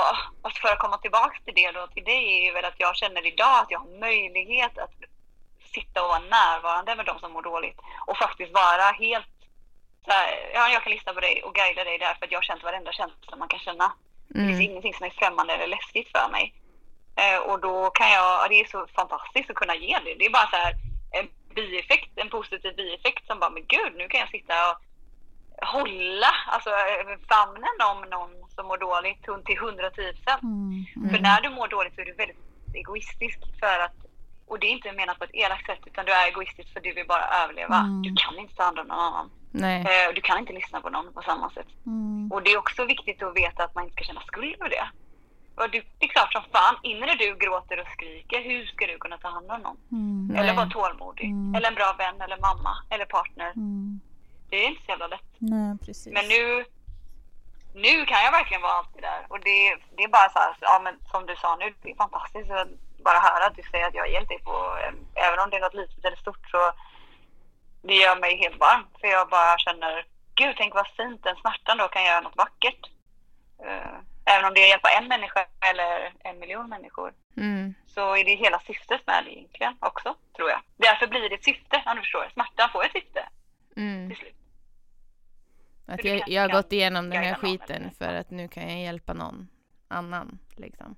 [0.00, 2.80] och, och för att komma tillbaka till det då, till dig är ju väl att
[2.84, 4.94] jag känner idag att jag har möjlighet att
[5.74, 9.33] sitta och vara närvarande med de som mår dåligt och faktiskt vara helt
[10.04, 12.38] så här, ja, jag kan lyssna på dig och guida dig där för att jag
[12.38, 13.92] har känt varenda känsla man kan känna.
[14.28, 14.70] Det finns Mm.
[14.70, 16.54] ingenting som är främmande eller läskigt för mig.
[17.22, 20.14] Eh, och då kan jag, det är så fantastiskt att kunna ge det.
[20.18, 20.74] Det är bara så här
[21.18, 24.76] en bieffekt, en positiv bieffekt som bara, men gud, nu kan jag sitta och
[25.74, 26.70] hålla, alltså
[27.28, 30.42] famnen om någon som mår dåligt till 110 procent.
[30.42, 31.10] Mm.
[31.10, 32.38] För när du mår dåligt så är du väldigt
[32.74, 33.96] egoistisk för att,
[34.48, 36.92] och det är inte menat på ett elakt sätt, utan du är egoistisk för du
[36.92, 37.78] vill bara överleva.
[37.78, 38.02] Mm.
[38.02, 39.30] Du kan inte ta hand om någon annan.
[39.54, 39.80] Nej.
[39.80, 41.66] Eh, Du kan inte lyssna på någon på samma sätt.
[41.86, 42.32] Mm.
[42.32, 44.86] Och det är också viktigt att veta att man inte ska känna skuld över det.
[45.56, 48.98] Och du, det är klart som fan, innan du gråter och skriker, hur ska du
[48.98, 49.78] kunna ta hand om någon?
[49.92, 50.36] Mm.
[50.38, 51.24] Eller vara tålmodig?
[51.30, 51.54] Mm.
[51.54, 53.50] Eller en bra vän, eller mamma, eller partner.
[53.56, 54.00] Mm.
[54.50, 55.30] Det är inte så jävla lätt.
[55.38, 56.12] Nej, precis.
[56.16, 56.64] Men nu,
[57.74, 59.20] nu kan jag verkligen vara allt det där.
[59.28, 59.58] Och det,
[59.96, 62.68] det är bara så här, ja, men som du sa nu, det är fantastiskt att
[63.04, 65.56] bara höra att du säger att jag har hjälpt dig på, eh, även om det
[65.56, 66.62] är något litet eller stort så
[67.84, 68.84] det gör mig helt varm.
[69.00, 72.90] För jag bara känner, gud tänk vad fint den smärtan då kan göra något vackert.
[73.66, 77.74] Eh, Även om det hjälpa en människa eller en miljon människor Mm.
[77.86, 80.60] så är det hela syftet med det egentligen också, tror jag.
[80.76, 82.30] Därför blir det ett syfte, om du förstår.
[82.32, 83.28] Smärtan får ett syfte
[83.76, 84.08] Mm.
[84.08, 84.34] till slut.
[85.86, 89.12] Att jag, jag har gått igenom den här skiten för att nu kan jag hjälpa
[89.12, 89.48] någon
[89.88, 90.38] annan.
[90.56, 90.96] Liksom.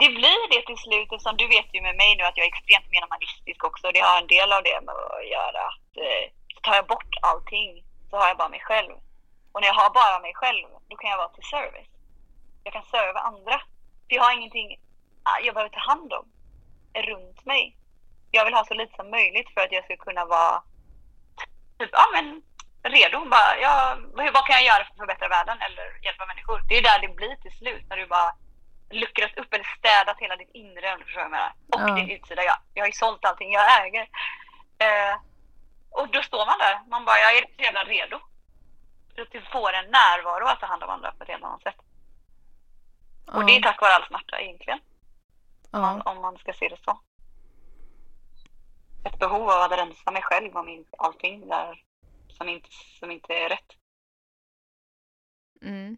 [0.00, 2.52] Det blir det till slut eftersom du vet ju med mig nu att jag är
[2.54, 3.86] extremt minimalistisk också.
[3.92, 6.24] Det har en del av det med att göra att eh,
[6.64, 7.68] tar jag bort allting
[8.10, 8.94] så har jag bara mig själv.
[9.52, 11.92] Och när jag har bara mig själv, då kan jag vara till service.
[12.64, 13.56] Jag kan serva andra.
[14.06, 14.68] För jag har ingenting
[15.22, 16.26] ah, jag behöver ta hand om
[17.10, 17.76] runt mig.
[18.30, 20.62] Jag vill ha så lite som möjligt för att jag ska kunna vara
[21.78, 22.42] typ, ja men
[22.82, 23.18] redo.
[23.24, 26.58] Bara, ja, vad vad kan jag göra för att förbättra världen eller hjälpa människor?
[26.68, 28.30] Det är där det blir till slut när du bara
[28.90, 31.52] luckrat upp eller städat hela ditt inre om du förstår vad jag menar.
[31.72, 31.94] Och Ja.
[31.94, 32.44] din utsida.
[32.44, 32.56] Ja.
[32.74, 34.08] Jag har ju sålt allting jag äger.
[34.78, 35.16] Eh,
[35.90, 36.80] och då står man där.
[36.88, 38.18] Man bara, jag är så jävla redo.
[39.14, 41.62] Så att du får en närvaro att ta hand om andra på ett helt annat
[41.62, 41.76] sätt.
[43.26, 44.80] Och det är tack vare all smärta egentligen.
[45.70, 46.10] Om, man, ja.
[46.10, 47.00] om man ska se det så.
[49.04, 51.82] Ett behov av att rensa mig själv och min, allting där
[52.28, 53.72] som inte, som inte är rätt.
[55.62, 55.96] Mm.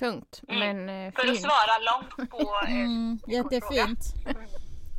[0.00, 0.58] Tungt, Mm.
[0.60, 4.00] men eh, För att svara långt på eh, Mm, jättefint.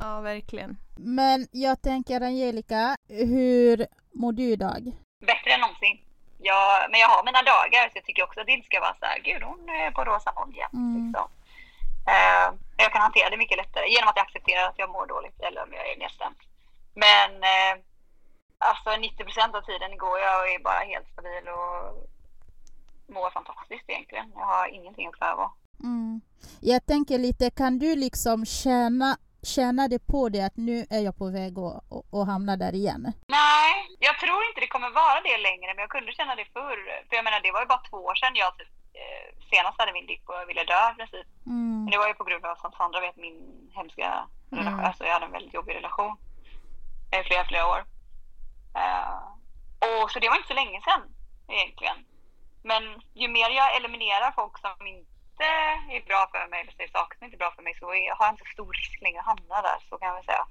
[0.00, 0.76] Ja, verkligen.
[0.98, 3.86] Men jag tänker Angelica, hur
[4.20, 4.92] mår du idag?
[5.26, 5.96] bättre än någonsin.
[6.38, 8.96] Jag, men jag har mina dagar så jag tycker också att det inte ska vara
[9.00, 10.72] så här, gud hon är på rosa moln jämt.
[10.72, 11.06] Mm.
[11.06, 11.28] Liksom.
[12.14, 12.46] Eh,
[12.82, 15.60] jag kan hantera det mycket lättare genom att jag accepterar att jag mår dåligt eller
[15.62, 16.36] om jag är nedstämd.
[17.04, 17.74] Men eh,
[18.58, 21.76] alltså 90 procent av tiden går jag och är bara helt stabil och
[23.12, 24.32] mår fantastiskt egentligen.
[24.34, 25.50] Jag har ingenting att klaga.
[25.82, 26.20] Mm.
[26.60, 28.44] Jag tänker lite, kan du liksom
[29.54, 32.74] känna det på dig att nu är jag på väg att, att, att hamna där
[32.74, 33.02] igen?
[33.40, 36.78] Nej, jag tror inte det kommer vara det längre, men jag kunde känna det förr.
[37.08, 39.92] För jag menar, det var ju bara två år sedan jag typ, eh, senast hade
[39.92, 41.28] min dipp och jag ville dö i princip.
[41.46, 41.78] Mm.
[41.82, 43.38] Men det var ju på grund av, som Sandra vet, min
[43.78, 44.08] hemska
[44.50, 44.78] relation.
[44.78, 44.86] Mm.
[44.88, 46.12] Alltså jag hade en väldigt jobbig relation
[47.16, 47.80] i flera, flera år.
[48.82, 49.22] Eh,
[49.88, 51.02] och så det var inte så länge sedan
[51.48, 51.98] egentligen.
[52.62, 52.82] Men
[53.14, 55.46] ju mer jag eliminerar folk som inte
[55.96, 58.24] är bra för mig, eller säger saker som inte är bra för mig, så har
[58.26, 60.44] jag inte så stor risk längre att hamna där, så kan jag väl säga.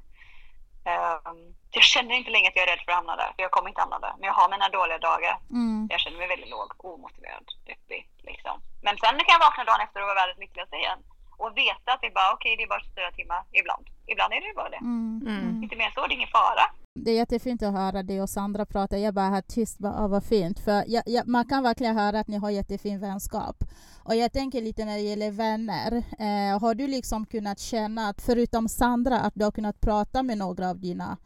[1.72, 3.52] Så jag känner inte längre att jag är rädd för att hamna där, för jag
[3.52, 4.14] kommer inte hamna där.
[4.18, 5.36] Men jag har mina dåliga dagar.
[5.50, 5.88] Mm.
[5.92, 8.02] Jag känner mig väldigt låg, omotiverad, deppig.
[8.30, 8.56] Liksom.
[8.86, 11.00] Men sen kan jag vakna dagen efter och vara världens lyckligaste igen.
[11.42, 13.86] Och veta att det är bara okej, det är bara 24 timmar ibland.
[14.12, 14.84] Ibland är det bara det.
[14.94, 15.22] Mm.
[15.28, 15.64] Mm.
[15.64, 16.66] Inte mer så, det är ingen fara.
[16.94, 18.98] Det är jättefint att höra dig och Sandra prata.
[18.98, 20.60] Jag bara här tyst, bara, vad fint.
[20.60, 23.64] För jag, jag, man kan verkligen höra att ni har jättefin vänskap.
[24.04, 26.04] Och jag tänker lite när det gäller vänner.
[26.20, 30.38] Eh, har du liksom kunnat känna att förutom Sandra att du har kunnat prata med
[30.38, 31.18] några av dina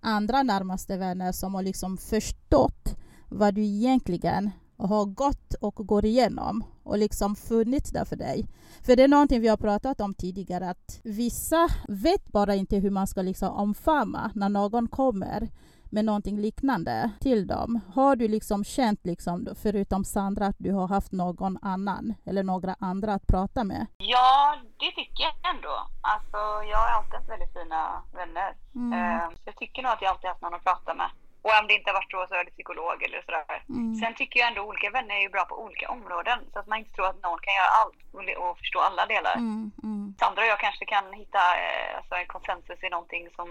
[0.00, 2.96] andra närmaste vänner som har liksom förstått
[3.28, 8.46] vad du egentligen har gått och går igenom och liksom funnits där för dig.
[8.86, 12.90] För det är någonting vi har pratat om tidigare att vissa vet bara inte hur
[12.90, 15.48] man ska liksom omfamna när någon kommer
[15.94, 17.80] med någonting liknande till dem.
[17.94, 22.76] Har du liksom känt, liksom, förutom Sandra, att du har haft någon annan eller några
[22.80, 23.86] andra att prata med?
[23.98, 25.76] Ja, det tycker jag ändå.
[26.02, 26.38] Alltså,
[26.70, 28.56] jag har alltid haft väldigt fina vänner.
[28.74, 29.30] Mm.
[29.30, 31.10] Så jag tycker nog att jag alltid haft någon att prata med.
[31.44, 33.56] Och om det inte har varit så så är det psykolog eller sådär.
[33.68, 33.94] Mm.
[34.00, 36.38] Sen tycker jag ändå olika vänner är ju bra på olika områden.
[36.52, 39.36] Så att man inte tror att någon kan göra allt och, och förstå alla delar.
[39.36, 43.48] Mm, mm, Sandra och jag kanske kan hitta eh, alltså en konsensus i någonting som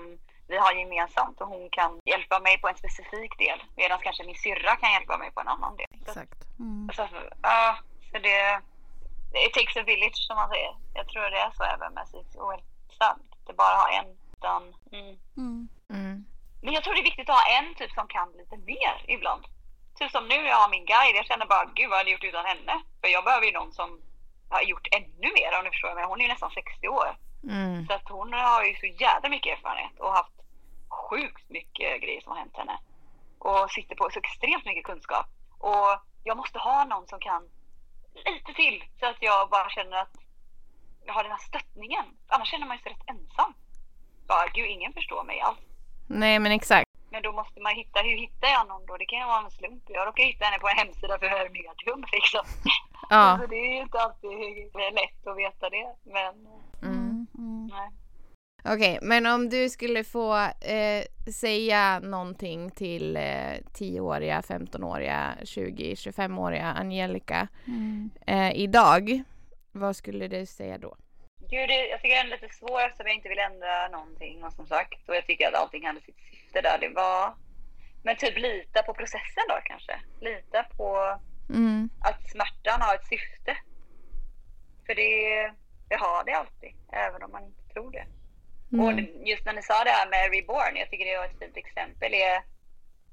[0.52, 3.60] vi har gemensamt och hon kan hjälpa mig på en specifik del.
[3.76, 5.92] Medan kanske min syrra kan hjälpa mig på en annan del.
[6.02, 6.40] Exakt.
[6.60, 6.90] mm.
[6.96, 7.08] så,
[7.42, 7.78] ja,
[8.12, 8.40] så det...
[9.46, 10.72] It takes a village som man säger.
[10.94, 13.10] Jag tror det är så även med psykisk ohälsa.
[13.48, 14.10] Det bara har en.
[14.38, 14.62] Utan,
[15.38, 15.68] mm.
[16.64, 19.44] Men jag tror det är viktigt att ha en typ som kan lite mer ibland.
[20.00, 21.16] Typ som nu, jag har min guide.
[21.16, 22.76] Jag känner bara, gud vad hade jag gjort utan henne?
[23.02, 23.90] För jag behöver ju någon som
[24.50, 25.96] har gjort ännu mer om du förstår.
[25.96, 26.08] menar.
[26.08, 27.10] hon är ju nästan 60 år.
[27.44, 27.88] Mm.
[27.88, 30.38] Så att hon har ju så jävla mycket erfarenhet och haft
[30.90, 32.78] sjukt mycket grejer som har hänt henne.
[33.40, 35.28] Och sitter på så extremt mycket kunskap.
[35.60, 35.90] Och
[36.24, 37.44] jag måste ha någon som kan
[38.32, 40.16] lite till så att jag bara känner att
[41.06, 42.06] jag har den här stöttningen.
[42.28, 43.54] Annars känner man sig rätt ensam.
[44.28, 45.73] Bara, gud ingen förstår mig alls.
[46.08, 46.90] Nej men exakt.
[47.12, 48.98] Men då måste man hitta, hur hittar jag någon då?
[48.98, 49.84] Det kan ju vara en slump.
[49.88, 52.46] Jag råkar hitta henne på en hemsida för medium liksom.
[53.10, 53.38] Ja.
[53.42, 54.32] Så det är ju inte alltid
[55.00, 55.88] lätt att veta det.
[56.04, 56.34] Men
[56.84, 56.94] Mm.
[57.00, 57.28] Mm.
[57.38, 57.70] Mm.
[57.72, 57.90] nej.
[58.76, 63.22] Okej, men om du skulle få eh, säga någonting till eh,
[63.74, 68.10] 10-åriga, 15-åriga, 20, 25-åriga Angelica Mm.
[68.28, 69.24] eh, idag,
[69.72, 70.96] vad skulle du säga då?
[71.50, 74.68] Gud, jag tycker den är lite svår eftersom jag inte vill ändra någonting och som
[74.68, 75.10] sagt.
[75.10, 76.78] Och jag tycker att allting hade sitt syfte där.
[76.80, 77.36] Det var...
[78.04, 80.00] Men typ lita på processen då kanske.
[80.22, 81.90] Lita på Mm.
[82.02, 83.58] att smärtan har ett syfte.
[84.86, 85.52] För det,
[85.90, 88.06] det har det alltid, även om man inte tror det.
[88.82, 88.96] Och Mm.
[88.96, 91.58] det- just när ni sa det här med reborn, jag tycker det var ett fint
[91.58, 92.14] exempel.
[92.14, 92.44] Är,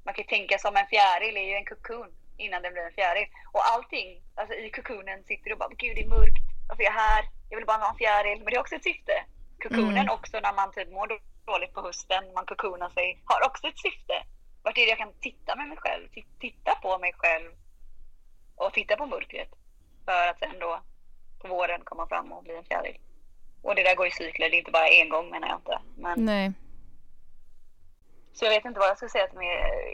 [0.05, 3.27] man kan tänka som en fjäril är ju en kokon innan den blir en fjäril.
[3.53, 6.87] Och allting, alltså i kokonen sitter du och bara, gud det är mörkt, varför är
[6.87, 7.23] jag här?
[7.51, 8.37] Jag vill bara ha en fjäril.
[8.39, 9.15] Men det har också ett syfte.
[9.63, 10.15] Kokonen Mm.
[10.17, 11.07] också när man typ mår
[11.51, 14.15] dåligt på hösten, man kokonar sig, har också ett syfte.
[14.63, 17.51] Vart är det jag kan titta med mig själv, Ti- titta på mig själv
[18.55, 19.49] och titta på mörkret.
[20.05, 20.71] För att sen då
[21.41, 22.97] på våren komma fram och bli en fjäril.
[23.61, 25.79] Och det där går i cykler, det är inte bara en gång menar jag inte.
[25.97, 26.51] Men, Nej.
[28.33, 29.47] Så jag vet inte vad jag ska säga till mig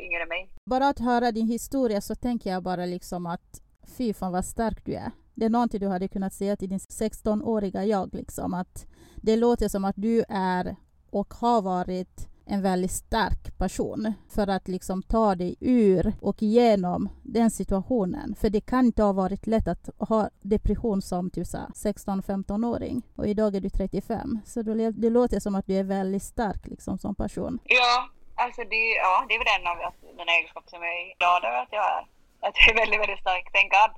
[0.06, 0.50] yngre än mig.
[0.66, 3.62] Bara att höra din historia så tänker jag bara liksom att
[3.98, 5.12] fy fan vad stark du är.
[5.38, 9.68] Det är någonting du hade kunnat säga till din 16-åriga jag liksom att det låter
[9.68, 10.76] som att du är
[11.10, 17.10] och har varit en väldigt stark person för att liksom ta dig ur och igenom
[17.24, 18.36] den situationen.
[18.36, 23.56] För det kan inte ha varit lätt att ha depression som typ 16-15-åring och idag
[23.56, 24.40] är du 35.
[24.46, 27.60] Så det, det låter som att du är väldigt stark liksom som person.
[27.64, 29.78] Ja, alltså det, ja, det är väl en av
[30.18, 32.04] mina egenskaper som jag är glad över att jag är.
[32.48, 33.92] Att jag är väldigt, väldigt stark, thank God.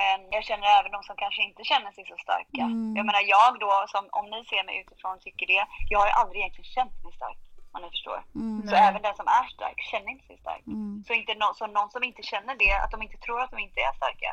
[0.00, 2.64] Men jag känner även de som kanske inte känner sig så starka.
[2.72, 2.96] Mm.
[2.96, 5.64] Jag menar jag då, som, om ni ser mig utifrån, tycker det.
[5.90, 7.40] Jag har ju aldrig egentligen känt mig stark,
[7.72, 8.20] om ni förstår.
[8.34, 8.62] Mm.
[8.68, 8.88] Så Nej.
[8.88, 10.64] även den som är stark känner inte sig stark.
[10.66, 11.04] Mm.
[11.06, 13.58] Så, inte no, så någon som inte känner det, att de inte tror att de
[13.66, 14.30] inte är starka.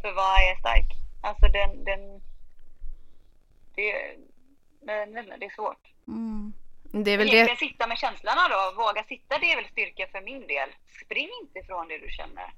[0.00, 0.88] För vad är stark?
[1.28, 2.02] Alltså den, den
[3.76, 4.16] det,
[4.86, 5.84] men, det är svårt.
[6.08, 6.52] Mm.
[7.04, 7.58] Det är väl det.
[7.58, 10.68] Sitta med känslorna då, våga sitta, det är väl styrka för min del.
[11.04, 12.48] Spring inte ifrån det du känner.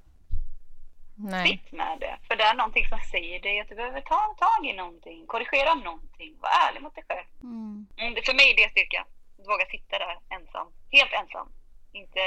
[1.22, 1.48] Nej.
[1.48, 2.18] Sitt med det.
[2.28, 5.74] För det är någonting som säger dig att du behöver ta tag i någonting, korrigera
[5.74, 7.26] någonting, var ärlig mot dig själv.
[7.42, 7.87] Mm.
[7.96, 9.00] Mm, för mig är det styrka.
[9.38, 11.48] Att våga sitta där ensam, helt ensam.
[11.92, 12.24] Inte,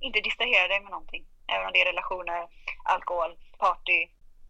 [0.00, 1.24] inte distrahera dig med någonting.
[1.52, 2.48] Även om det är relationer,
[2.84, 4.00] alkohol, party,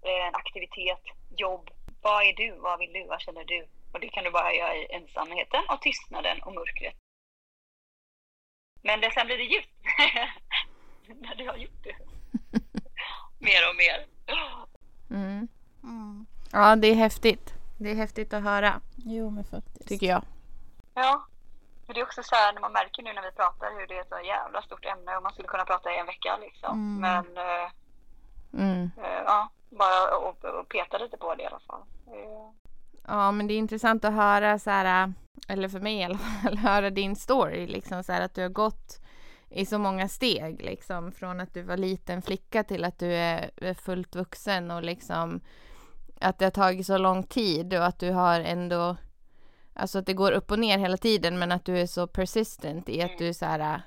[0.07, 1.05] eh, en aktivitet,
[1.37, 1.71] jobb.
[2.03, 2.51] Vad är du?
[2.61, 3.07] Vad vill du?
[3.07, 3.69] Vad känner du?
[3.93, 6.95] Och det kan du bara göra i ensamheten och tystnaden och mörkret.
[8.83, 9.71] Men det, sen blir det ljust.
[11.25, 11.97] När du har gjort det.
[13.41, 14.07] Mer och mer.
[15.11, 15.49] Mm.
[15.83, 16.27] Mm.
[16.53, 17.55] Ja, det är häftigt.
[17.79, 19.89] Det är häftigt att höra, Jo, men faktiskt.
[19.89, 20.23] tycker jag.
[20.95, 21.27] Ja.
[21.87, 23.97] Men det är också så här när man märker nu när vi pratar hur det
[23.97, 26.73] är ett så jävla stort ämne och man skulle kunna prata i en vecka liksom.
[26.73, 27.01] Mm.
[27.01, 27.71] Men eh,
[29.27, 31.83] ja, bara och, och peta lite på det i alla fall.
[33.07, 35.13] Ja, men det är intressant att höra så här,
[35.49, 38.49] eller för mig i alla fall, höra din story liksom så här att du har
[38.49, 39.01] gått
[39.51, 43.75] i så många steg liksom från att du var liten flicka till att du är
[43.75, 45.41] fullt vuxen och liksom
[46.21, 48.97] att det har tagit så lång tid och att du har ändå
[49.75, 52.89] alltså att det går upp och ner hela tiden men att du är så persistent
[52.89, 53.19] i att Mm.
[53.19, 53.83] du är så här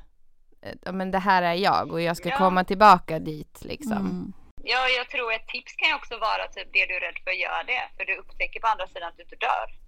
[0.61, 2.37] eh, ja men det här är jag och jag ska Ja.
[2.37, 3.97] komma tillbaka dit liksom.
[3.97, 4.33] Mm.
[4.63, 7.31] Ja, jag tror ett tips kan ju också vara typ det du är rädd för,
[7.31, 7.83] gör det.
[7.97, 9.82] För du upptäcker på andra sidan att du inte dör.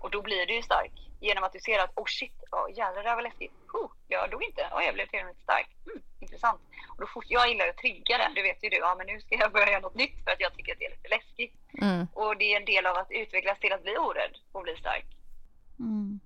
[0.00, 0.92] Och då blir du ju stark.
[1.20, 3.52] Genom att du ser att oh shit, oh, jävlar det här var läskigt.
[3.72, 4.62] Oh, jag dog inte.
[4.74, 5.68] Oh, jag blev med stark.
[5.86, 6.60] Mm, intressant.
[6.88, 8.34] Och då fort, jag gillar att trigga den.
[8.34, 8.76] Det vet ju du.
[8.76, 10.86] Ja, men nu ska jag börja göra något nytt för att jag tycker att det
[10.86, 11.54] är lite läskigt.
[11.82, 14.76] Mm, Och det är en del av att utvecklas till att bli orädd och bli
[14.76, 15.06] stark.
[15.78, 16.20] Mm.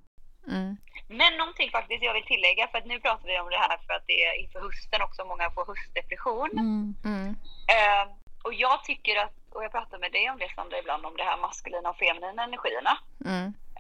[0.49, 0.77] mm,
[1.09, 3.95] Men någonting faktiskt jag vill tillägga, för att nu pratar vi om det här för
[3.95, 6.51] att det är inför hösten också, många får höstdepression.
[6.51, 6.95] Mm.
[7.05, 7.29] Mm.
[7.75, 8.05] Eh,
[8.45, 11.25] och jag tycker att, och jag pratar med dig om det Sandra ibland, om det
[11.25, 12.99] här maskulina och feminina energierna.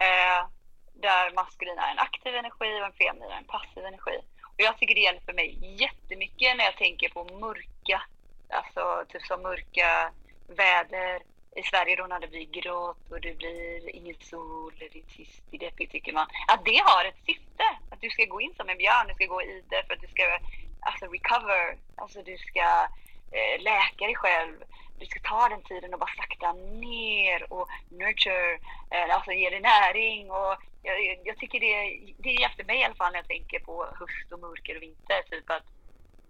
[0.00, 0.46] Eh,
[0.94, 4.18] där maskulin är en aktiv energi och en feminin är en passiv energi.
[4.42, 8.02] Och jag tycker det hjälper mig jättemycket när jag tänker på mörka,
[8.48, 10.12] alltså typ som mörka
[10.48, 11.22] väder.
[11.56, 15.42] I Sverige då när det blir grått och det blir ingen sol, det är tyst,
[15.50, 16.26] det är deppigt tycker man.
[16.48, 17.64] Att det har ett syfte.
[17.90, 20.00] Att du ska gå in som en björn, du ska gå i det för att
[20.00, 20.38] du ska
[20.80, 21.76] alltså recover.
[21.96, 22.88] Alltså du ska
[23.36, 24.56] eh, läka dig själv.
[24.98, 28.54] Du ska ta den tiden och bara sakta ner och nurture,
[28.90, 30.30] eh, alltså ge dig näring.
[30.30, 33.86] Och jag, jag tycker det, det hjälpte mig i alla fall när jag tänker på
[34.00, 35.22] höst och mörker och vinter.
[35.30, 35.66] Typ att,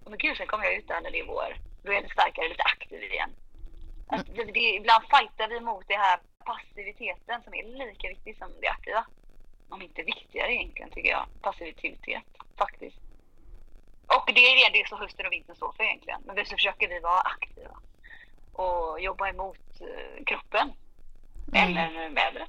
[0.05, 1.57] oh men gud, sen kommer jag ut där när det är vår.
[1.83, 3.31] Då är jag lite starkare, lite aktiv igen.
[4.07, 8.49] Att det, det, ibland fightar vi mot det här passiviteten som är lika viktig som
[8.61, 9.07] det aktiva.
[9.69, 12.25] Om inte viktigare egentligen tycker jag, passivitet
[12.59, 12.99] faktiskt.
[14.07, 16.23] Och det är det som hösten och vintern står för egentligen.
[16.25, 17.79] Men så försöker vi vara aktiva
[18.55, 20.73] och jobba emot eh, kroppen
[21.55, 21.77] Mm.
[21.77, 22.49] eller vädret.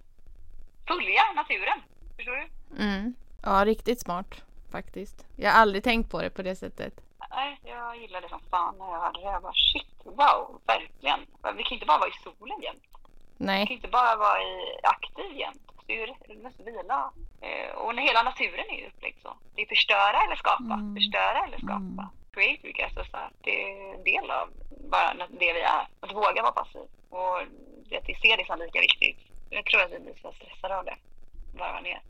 [0.87, 1.81] Följa naturen,
[2.15, 2.83] förstår du?
[2.83, 3.15] Mm.
[3.43, 5.25] Ja, riktigt smart faktiskt.
[5.35, 6.93] Jag har aldrig tänkt på det på det sättet.
[7.29, 9.25] Nej, jag gillade det som fan när jag hörde det.
[9.25, 11.19] Jag bara shit, wow, verkligen.
[11.57, 12.83] Vi kan inte bara vara i solen jämt.
[13.37, 13.67] Vi Nej.
[13.67, 15.61] kan inte bara vara i aktiv jämt.
[16.27, 17.11] Du måste vila.
[17.41, 19.37] Eh, Och hela naturen är ju upplägg så.
[19.55, 20.73] Det är förstöra eller skapa.
[20.73, 20.95] Mm.
[20.95, 21.73] Förstöra eller skapa.
[21.75, 23.17] Mm creative vilka alltså.
[23.41, 24.49] Det är en del av
[24.91, 25.87] bara det vi är.
[25.99, 26.87] Att våga vara passiv.
[27.09, 27.37] Och
[27.97, 29.19] att vi ser det som lika viktigt.
[29.49, 30.97] Jag tror att vi blir så stressade av det.
[31.57, 32.01] Varva ner.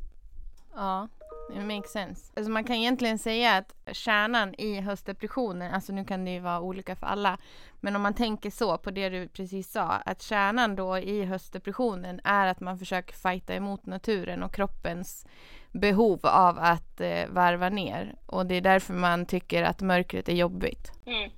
[0.76, 1.08] Ja,
[1.50, 2.34] det makes sense.
[2.36, 6.62] Alltså man kan egentligen säga att kärnan i höstdepressionen, alltså nu kan det ju vara
[6.62, 7.38] olika för alla,
[7.80, 12.22] men om man tänker så på det du precis sa, att kärnan då i höstdepressionen
[12.24, 15.26] är att man försöker fighta emot naturen och kroppens
[15.72, 18.16] behov av att eh, varva ner.
[18.26, 20.92] Och det är därför man tycker att mörkret är jobbigt.
[21.06, 21.32] Mm.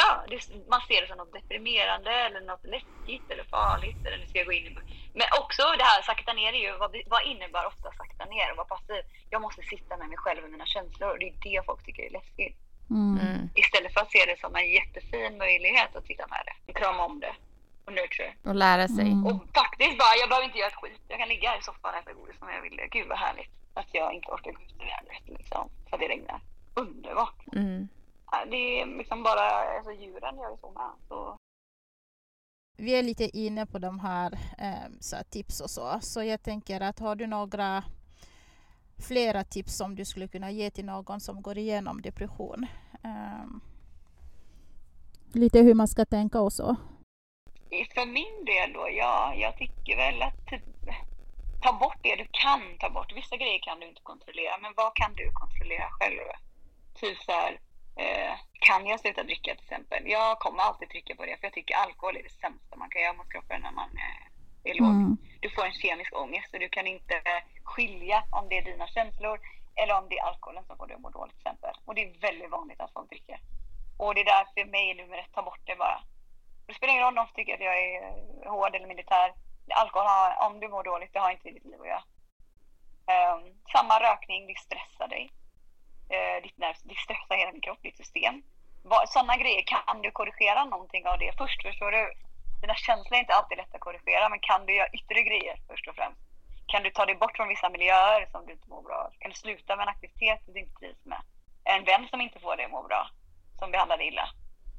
[0.00, 0.38] Ja, det,
[0.74, 4.00] man ser det som något deprimerande eller något läskigt eller farligt.
[4.06, 4.70] Eller nu ska jag gå in i...
[5.18, 8.56] Men också det här sakta ner är ju, vad, vad innebär ofta sakta ner och
[8.56, 9.02] vara passiv?
[9.30, 12.02] Jag måste sitta med mig själv och mina känslor och det är det folk tycker
[12.02, 12.56] är läskigt.
[12.90, 13.18] Mm.
[13.26, 13.48] Mm.
[13.62, 16.72] Istället för att se det som en jättefin möjlighet att sitta med det.
[16.72, 17.34] Krama om det
[17.86, 18.30] och nurture.
[18.48, 19.08] Och lära sig.
[19.12, 19.26] Mm.
[19.26, 21.00] Och faktiskt bara, jag behöver inte göra ett skit.
[21.08, 22.80] Jag kan ligga här i soffan och äta godis som jag vill.
[22.90, 23.50] Gud vad härligt.
[23.74, 25.70] Att jag inte orkar gå ut i vädret liksom.
[25.88, 26.40] För att det regnar.
[26.74, 27.40] Underbart.
[27.52, 27.88] Mm.
[28.50, 30.90] Det är liksom bara, alltså djuren gör ju så med.
[31.08, 31.36] Så
[32.76, 35.98] Vi är lite inne på de här, eh, så här tips och så.
[36.00, 37.84] Så jag tänker att har du några
[39.08, 42.66] flera tips som du skulle kunna ge till någon som går igenom depression?
[43.04, 43.60] Ehm,
[45.32, 46.76] lite hur man ska tänka och så.
[47.94, 50.62] För min del då, ja, jag tycker väl att typ,
[51.62, 53.12] ta bort det du kan ta bort.
[53.16, 56.20] Vissa grejer kan du inte kontrollera, men vad kan du kontrollera själv?
[56.94, 57.60] Typ så här,
[57.96, 58.34] eh,
[58.66, 60.02] kan jag sluta dricka till exempel?
[60.06, 63.02] Jag kommer alltid trycka på det, för jag tycker alkohol är det sämsta man kan
[63.02, 64.90] göra mot kroppen när man eh, är låg.
[64.90, 65.16] Mm.
[65.40, 67.22] Du får en kemisk ångest och du kan inte
[67.64, 69.38] skilja om det är dina känslor
[69.74, 71.74] eller om det är alkoholen som får dig att må dåligt till exempel.
[71.84, 73.38] Och det är väldigt vanligt att folk dricker.
[73.98, 76.00] Och det är därför för mig nummer ett, ta bort det bara.
[76.66, 78.00] Det spelar ingen roll om de tycker att jag är
[78.50, 79.28] hård eller militär.
[79.82, 82.04] Alkohol har, om du mår dåligt, det har inte i ditt liv att göra.
[83.12, 83.42] Ehm,
[83.72, 85.30] samma rökning, det stressar dig.
[86.08, 88.42] Eh, ditt nerv, det stressar hela din kropp, ditt system.
[89.06, 91.62] Sådana grejer, kan du korrigera någonting av det först?
[91.62, 92.12] Förstår du?
[92.60, 95.88] Dina känslor är inte alltid lätta att korrigera, men kan du göra yttre grejer först
[95.88, 96.20] och främst?
[96.66, 99.10] Kan du ta dig bort från vissa miljöer som du inte mår bra av?
[99.18, 101.22] Kan du sluta med en aktivitet du inte trivs med?
[101.64, 103.10] En vän som inte får dig att må bra,
[103.58, 104.28] som behandlar dig illa?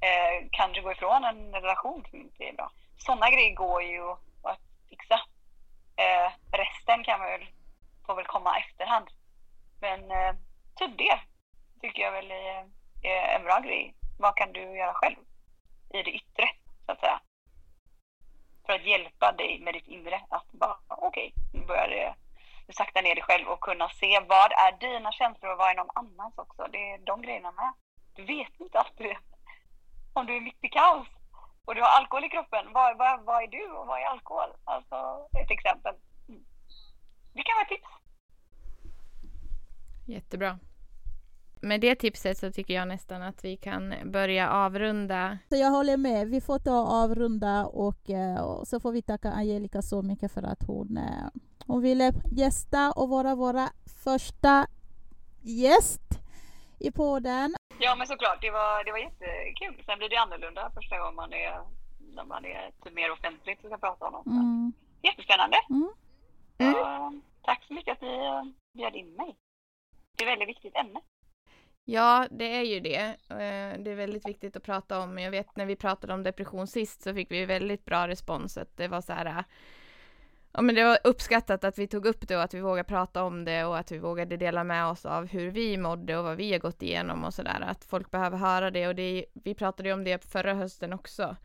[0.08, 2.72] Eh, kan du gå ifrån en relation som inte är bra?
[2.98, 4.10] Sådana grejer går ju
[4.44, 4.60] att
[4.90, 5.20] fixa.
[5.96, 7.46] Eh, resten kan man väl,
[8.06, 9.08] får väl komma efterhand.
[9.82, 10.34] Men eh,
[10.76, 11.20] typ det
[11.82, 12.70] tycker jag väl är,
[13.04, 13.96] är en bra grej.
[14.20, 15.18] Vad kan du göra själv
[15.94, 16.50] i det yttre,
[16.86, 17.20] så att säga?
[18.66, 22.16] För att hjälpa dig med ditt inre att bara, okej, nu börjar det
[22.68, 25.76] du sakta ner dig själv och kunna se vad är dina känslor och vad är
[25.76, 26.68] någon annans också.
[26.72, 27.74] Det är de grejerna med.
[28.16, 29.16] Du vet inte alltid.
[30.14, 31.08] Om du är mitt i kaos
[31.66, 34.50] och du har alkohol i kroppen, vad, vad, vad är du och vad är alkohol?
[34.64, 35.96] Alltså ett exempel.
[36.30, 36.44] Mm.
[37.34, 38.05] Det kan vara ett tips.
[40.06, 40.60] Jättebra.
[41.62, 45.38] Med det tipset så tycker jag nästan att vi kan börja avrunda.
[45.50, 46.28] Så jag håller med.
[46.28, 50.32] Vi får ta och avrunda och, eh, och så får vi tacka Angelica så mycket
[50.32, 51.28] för att hon, eh,
[51.68, 53.70] hon ville gästa och vara våra
[54.04, 54.68] första
[55.42, 56.02] gäst
[56.80, 57.56] i podden.
[57.80, 59.84] Ja men såklart, det var, det var jättekul.
[59.86, 61.62] Sen blir det annorlunda första gången man är,
[62.16, 64.26] när man är lite mer offentligt och ska prata om något.
[64.26, 64.74] Mm.
[65.02, 65.58] Jättespännande.
[65.70, 65.90] Mm.
[66.60, 68.18] Så, tack så mycket att ni
[68.74, 69.36] bjöd in mig.
[70.18, 71.00] Det är ett väldigt viktigt ämne.
[71.86, 72.96] Ja, det är ju det.
[73.30, 75.18] Eh, Det är väldigt viktigt att prata om.
[75.20, 78.58] Jag vet när vi pratade om depression sist så fick vi väldigt bra respons.
[78.58, 79.44] Att det var så här,
[80.52, 83.24] ja men det var uppskattat att vi tog upp det och att vi vågade prata
[83.24, 86.38] om det och att vi vågade dela med oss av hur vi mådde och vad
[86.38, 87.62] vi har gått igenom och sådär.
[87.68, 91.36] Att folk behöver höra det och det, vi pratade ju om det förra hösten också.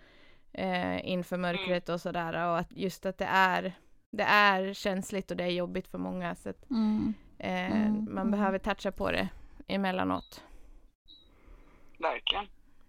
[0.53, 3.73] Eh, inför mörkret och sådär och att just att det är,
[4.11, 6.35] det är känsligt och det är jobbigt för många.
[6.35, 7.15] Så att, Mm.
[7.41, 8.31] Eh, Mm, man mm.
[8.31, 9.29] behöver toucha på det
[9.67, 10.45] emellanåt.
[11.99, 12.47] Verkligen.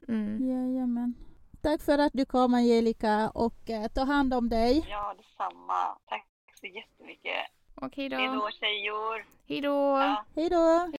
[0.08, 0.50] Mm.
[0.50, 1.14] Jajamän.
[1.62, 4.86] Tack för att du kom Angelica och eh, ta hand om dig.
[4.90, 5.98] Ja, detsamma.
[6.06, 6.28] Tack
[6.60, 7.46] så jättemycket.
[7.76, 8.18] Okej då.
[8.18, 9.26] Hej då tjejor.
[9.48, 9.70] Hej då.
[9.70, 10.26] Ja.
[10.36, 10.92] Hej då!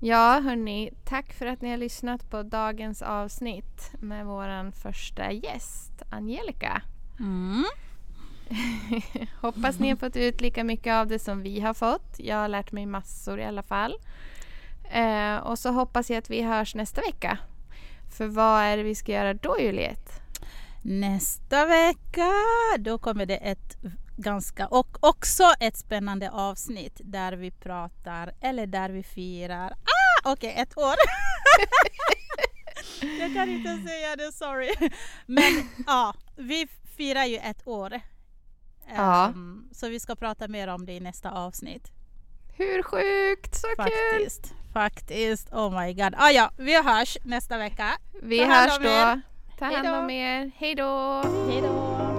[0.00, 6.02] Ja, hörni, tack för att ni har lyssnat på dagens avsnitt med våran första gäst,
[6.12, 6.82] Angelica.
[7.20, 7.64] Mm.
[9.40, 12.14] Hoppas ni har fått ut lika mycket av det som vi har fått.
[12.18, 13.94] Jag har lärt mig massor i alla fall.
[14.90, 17.38] Eh, och så hoppas jag att vi hörs nästa vecka.
[18.16, 20.20] För vad är det vi ska göra då, Juliet?
[20.82, 22.32] Nästa vecka
[22.78, 23.76] då kommer det ett
[24.16, 29.70] ganska och också ett spännande avsnitt där vi pratar eller där vi firar.
[29.72, 30.94] Ah, okej, ett år.
[33.20, 34.90] Jag kan inte säga det, sorry.
[35.26, 38.00] Men ja, vi firar ju ett år.
[38.94, 39.26] Ja.
[39.26, 41.92] Ehm, så vi ska prata mer om det i nästa avsnitt.
[42.56, 43.54] Hur sjukt!
[43.54, 43.76] Så kul!
[43.76, 44.54] Faktiskt.
[44.72, 45.52] Faktiskt.
[45.52, 46.14] Oh my god.
[46.16, 47.98] Ah, ja, vi hörs nästa vecka.
[48.22, 49.20] Vi hörs då.
[49.58, 50.50] Ta hand om er.
[50.56, 51.22] Hej då!
[51.48, 52.15] Hej då!